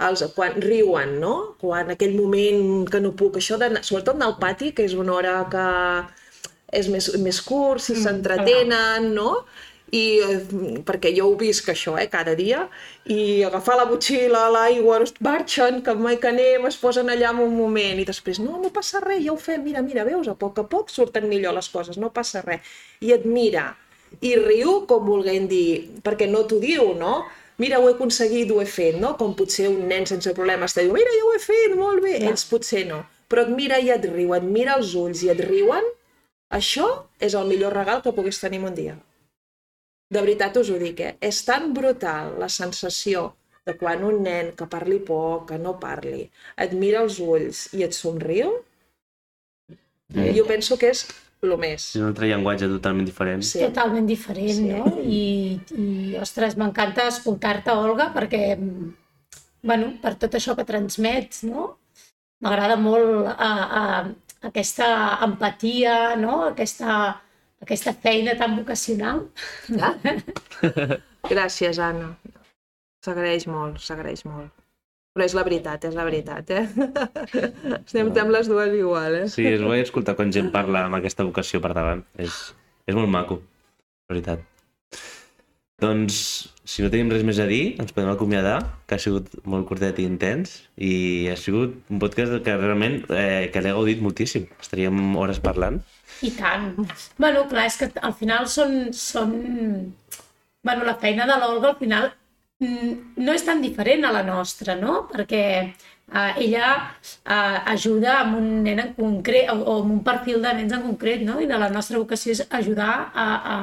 els, 0.00 0.22
quan 0.36 0.56
riuen, 0.64 1.18
no? 1.20 1.34
Quan 1.60 1.92
aquell 1.92 2.14
moment 2.16 2.88
que 2.88 3.00
no 3.04 3.12
puc, 3.12 3.36
això 3.36 3.58
de, 3.60 3.68
sobretot 3.84 4.16
anar 4.16 4.30
al 4.30 4.38
pati, 4.40 4.70
que 4.72 4.86
és 4.88 4.94
una 4.96 5.12
hora 5.12 5.34
que 5.52 5.66
és 6.80 6.88
més, 6.88 7.10
més 7.20 7.40
curt, 7.44 7.82
si 7.84 7.96
s'entretenen, 7.98 9.10
no? 9.16 9.42
I 9.96 10.02
eh, 10.22 10.38
perquè 10.86 11.10
jo 11.16 11.26
ho 11.30 11.36
visc 11.38 11.68
això, 11.72 11.96
eh, 11.98 12.06
cada 12.12 12.36
dia, 12.38 12.62
i 13.10 13.42
agafar 13.46 13.76
la 13.80 13.88
motxilla, 13.90 14.46
l'aigua, 14.54 15.00
marxen, 15.26 15.80
que 15.82 15.94
mai 15.98 16.20
que 16.22 16.30
anem, 16.30 16.68
es 16.70 16.78
posen 16.78 17.10
allà 17.10 17.32
en 17.34 17.42
un 17.46 17.56
moment, 17.58 17.98
i 17.98 18.06
després, 18.06 18.38
no, 18.42 18.60
no 18.62 18.70
passa 18.74 19.02
res, 19.02 19.24
ja 19.24 19.34
ho 19.34 19.38
fem, 19.40 19.64
mira, 19.66 19.82
mira, 19.82 20.06
veus, 20.06 20.30
a 20.30 20.36
poc 20.38 20.62
a 20.62 20.66
poc 20.70 20.94
surten 20.94 21.26
millor 21.30 21.56
les 21.58 21.68
coses, 21.72 21.98
no 21.98 22.12
passa 22.14 22.44
res. 22.46 22.62
I 23.02 23.14
et 23.16 23.26
mira, 23.26 23.72
i 24.22 24.34
riu 24.38 24.80
com 24.90 25.06
volguent 25.06 25.46
dir, 25.50 26.00
perquè 26.06 26.30
no 26.30 26.46
t'ho 26.46 26.58
diu, 26.62 26.92
no? 26.98 27.24
Mira, 27.60 27.78
ho 27.78 27.90
he 27.90 27.92
aconseguit, 27.92 28.50
ho 28.50 28.62
he 28.62 28.66
fet, 28.66 28.96
no? 29.00 29.14
Com 29.20 29.34
potser 29.36 29.68
un 29.68 29.82
nen 29.90 30.06
sense 30.08 30.32
problemes 30.36 30.74
te 30.74 30.86
diu, 30.86 30.94
mira, 30.96 31.12
ja 31.12 31.26
ho 31.26 31.34
he 31.36 31.42
fet, 31.44 31.76
molt 31.76 32.02
bé. 32.06 32.16
Ells 32.30 32.46
potser 32.48 32.86
no. 32.88 33.02
Però 33.30 33.44
et 33.46 33.52
mira 33.54 33.78
i 33.78 33.92
et 33.94 34.06
riu, 34.08 34.32
et 34.34 34.46
mira 34.46 34.78
els 34.80 34.94
ulls 34.98 35.22
i 35.26 35.30
et 35.30 35.42
riuen, 35.44 35.86
això 36.50 36.88
és 37.22 37.36
el 37.38 37.46
millor 37.46 37.76
regal 37.76 38.02
que 38.02 38.14
puguis 38.16 38.40
tenir 38.42 38.62
un 38.64 38.74
dia. 38.74 38.96
De 40.10 40.20
veritat 40.24 40.56
us 40.58 40.70
ho 40.70 40.78
dic, 40.80 41.00
eh? 41.00 41.12
És 41.22 41.44
tan 41.46 41.72
brutal 41.74 42.34
la 42.40 42.48
sensació 42.50 43.28
de 43.66 43.76
quan 43.78 44.02
un 44.04 44.22
nen 44.24 44.52
que 44.58 44.66
parli 44.66 44.98
poc, 45.06 45.48
que 45.52 45.58
no 45.58 45.76
parli, 45.78 46.24
et 46.58 46.72
mira 46.74 47.02
els 47.04 47.20
ulls 47.22 47.68
i 47.78 47.84
et 47.86 47.94
somriu, 47.94 48.56
Mm. 50.10 50.32
jo 50.34 50.44
penso 50.44 50.76
que 50.76 50.88
és 50.90 51.04
el 51.40 51.52
més. 51.56 51.84
És 51.94 52.00
un 52.00 52.08
altre 52.08 52.26
llenguatge 52.26 52.66
totalment 52.66 53.06
diferent. 53.06 53.44
Sí. 53.46 53.60
Totalment 53.60 54.08
diferent, 54.08 54.56
Sí. 54.56 54.64
no? 54.72 54.96
I, 55.06 55.60
i 55.78 56.16
ostres, 56.18 56.56
m'encanta 56.58 57.06
escoltar-te, 57.06 57.70
Olga, 57.70 58.08
perquè, 58.12 58.58
bueno, 59.62 59.92
per 60.02 60.16
tot 60.18 60.34
això 60.34 60.56
que 60.56 60.64
transmets, 60.64 61.44
no? 61.44 61.76
M'agrada 62.42 62.74
molt 62.76 63.28
a, 63.28 63.52
a, 63.80 63.84
aquesta 64.50 64.90
empatia, 65.22 66.16
no? 66.16 66.42
Aquesta, 66.48 67.20
aquesta 67.64 67.92
feina 67.94 68.36
tan 68.38 68.56
vocacional. 68.58 69.26
Gràcies, 71.32 71.78
Anna. 71.78 72.14
S'agraeix 73.04 73.46
molt, 73.48 73.80
s'agraeix 73.84 74.24
molt. 74.28 74.50
Però 75.16 75.26
és 75.26 75.34
la 75.34 75.42
veritat, 75.42 75.84
és 75.88 75.96
la 75.98 76.04
veritat, 76.06 76.50
eh? 76.54 76.66
Estem 77.80 78.12
amb 78.22 78.34
les 78.34 78.50
dues 78.50 78.74
igual, 78.78 79.16
eh? 79.22 79.28
Sí, 79.32 79.46
és 79.48 79.62
guai 79.64 79.82
escoltar 79.82 80.14
quan 80.18 80.30
gent 80.34 80.52
parla 80.54 80.84
amb 80.86 81.00
aquesta 81.00 81.26
vocació 81.26 81.58
per 81.64 81.72
davant. 81.74 82.04
És, 82.20 82.36
és 82.86 82.98
molt 82.98 83.10
maco, 83.10 83.40
la 84.06 84.14
veritat. 84.14 84.46
Doncs, 85.80 86.16
si 86.68 86.84
no 86.84 86.90
tenim 86.92 87.08
res 87.08 87.22
més 87.24 87.38
a 87.40 87.46
dir, 87.48 87.62
ens 87.80 87.94
podem 87.96 88.10
acomiadar, 88.12 88.58
que 88.86 88.98
ha 88.98 89.02
sigut 89.02 89.30
molt 89.48 89.64
curtet 89.68 89.98
i 89.98 90.04
intens, 90.04 90.58
i 90.76 90.92
ha 91.32 91.36
sigut 91.40 91.78
un 91.88 92.02
podcast 92.02 92.36
que 92.44 92.56
realment 92.58 93.00
eh, 93.08 93.48
que 93.52 93.62
l'he 93.64 93.72
gaudit 93.72 94.02
moltíssim. 94.04 94.44
Estaríem 94.60 95.00
hores 95.16 95.40
parlant. 95.40 95.80
I 96.20 96.34
tant. 96.36 96.74
Bueno, 97.16 97.46
clar, 97.48 97.64
és 97.70 97.80
que 97.80 97.88
al 97.96 98.14
final 98.16 98.48
són... 98.52 98.92
són... 98.96 99.32
Bueno, 100.60 100.84
la 100.84 100.98
feina 101.00 101.24
de 101.24 101.38
l'Olga 101.40 101.70
al 101.70 101.78
final 101.80 102.10
mm, 102.60 102.92
no 103.24 103.32
és 103.32 103.46
tan 103.46 103.64
diferent 103.64 104.04
a 104.04 104.12
la 104.12 104.22
nostra, 104.26 104.76
no? 104.76 105.06
Perquè 105.08 105.42
eh, 105.64 106.32
ella 106.44 106.70
eh, 106.76 107.58
ajuda 107.72 108.18
amb 108.20 108.36
un 108.42 108.50
nen 108.66 108.84
en 108.84 108.94
concret 108.98 109.48
o, 109.48 109.56
o 109.64 109.80
amb 109.80 109.96
un 109.96 110.02
perfil 110.04 110.44
de 110.44 110.52
nens 110.60 110.76
en 110.76 110.84
concret, 110.84 111.24
no? 111.24 111.40
I 111.40 111.48
de 111.48 111.60
la 111.64 111.72
nostra 111.72 111.96
vocació 112.02 112.36
és 112.36 112.44
ajudar 112.60 112.92
a, 113.14 113.28
a, 113.54 113.58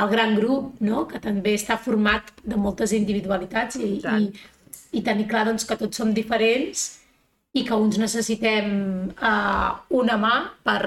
al 0.00 0.08
gran 0.12 0.34
grup, 0.38 0.78
no? 0.84 1.04
Que 1.10 1.20
també 1.22 1.54
està 1.58 1.76
format 1.80 2.32
de 2.42 2.56
moltes 2.56 2.94
individualitats 2.96 3.76
i, 3.80 3.98
i, 4.00 4.30
i 4.96 5.04
tenir 5.06 5.28
clar 5.30 5.46
doncs, 5.50 5.66
que 5.68 5.78
tots 5.80 6.00
som 6.00 6.14
diferents 6.16 6.88
i 7.58 7.64
que 7.66 7.74
uns 7.74 7.98
necessitem 7.98 8.68
uh, 9.10 9.70
una 9.98 10.16
mà 10.22 10.34
per 10.66 10.82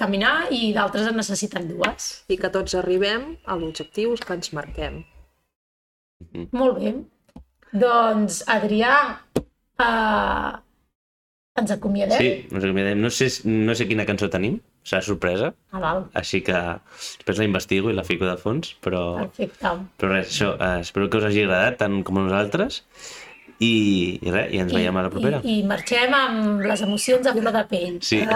caminar 0.00 0.48
i 0.54 0.72
d'altres 0.74 1.06
en 1.10 1.20
necessiten 1.20 1.68
dues. 1.70 2.08
I 2.28 2.38
que 2.40 2.50
tots 2.54 2.74
arribem 2.80 3.30
a 3.46 3.58
l'objectiu 3.58 4.16
que 4.18 4.34
ens 4.34 4.50
marquem. 4.56 5.04
Molt 6.50 6.80
bé. 6.80 6.94
Doncs, 7.70 8.40
Adrià, 8.50 8.96
uh, 9.38 10.50
ens 11.62 11.74
acomiadem? 11.76 12.18
Sí, 12.18 12.32
ens 12.50 12.64
acomiadem. 12.64 12.98
No 13.04 13.12
sé, 13.14 13.30
no 13.46 13.76
sé 13.78 13.86
quina 13.86 14.08
cançó 14.08 14.30
tenim, 14.32 14.58
serà 14.84 15.02
sorpresa, 15.02 15.54
Ah, 15.72 15.78
val. 15.80 16.04
així 16.14 16.40
que 16.42 16.52
després 17.18 17.38
la 17.38 17.44
investigo 17.44 17.90
i 17.90 17.94
la 17.94 18.04
fico 18.04 18.24
de 18.24 18.36
fons, 18.40 18.76
però, 18.82 19.16
Perfecte. 19.18 19.68
però 19.98 20.08
res, 20.14 20.28
això, 20.32 20.54
eh, 20.60 20.80
espero 20.80 21.08
que 21.10 21.18
us 21.18 21.24
hagi 21.24 21.42
agradat 21.44 21.76
tant 21.78 22.02
com 22.04 22.18
a 22.18 22.22
nosaltres 22.28 22.82
i, 23.60 24.18
i 24.22 24.30
res, 24.30 24.52
i 24.54 24.58
ens 24.62 24.72
veiem 24.72 24.96
a 24.96 25.02
la 25.02 25.10
propera. 25.10 25.40
I, 25.42 25.58
I 25.60 25.62
marxem 25.66 26.14
amb 26.14 26.60
les 26.64 26.80
emocions 26.86 27.26
a 27.26 27.32
flor 27.34 27.52
de 27.52 27.64
pell. 27.68 27.98
Sí. 28.00 28.20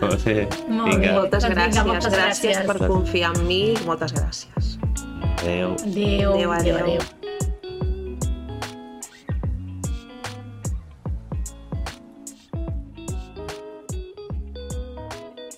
Molt 0.00 0.24
bé. 0.24 0.46
Molt 0.68 0.88
Vinga, 0.88 1.06
bé. 1.06 1.12
Moltes 1.12 1.42
Doncs 1.44 1.54
vinga, 1.54 1.68
gràcies, 1.68 1.86
moltes 1.86 2.12
gràcies 2.14 2.56
gràcies. 2.56 2.66
per 2.66 2.78
confiar 2.88 3.34
en 3.36 3.46
mi, 3.46 3.62
moltes 3.86 4.14
gràcies. 4.16 4.74
adéu. 5.38 5.76
Adéu, 5.84 6.32
Adéu, 6.32 6.52
adéu, 6.52 6.52
adéu. 6.52 6.76
adéu. 6.84 7.17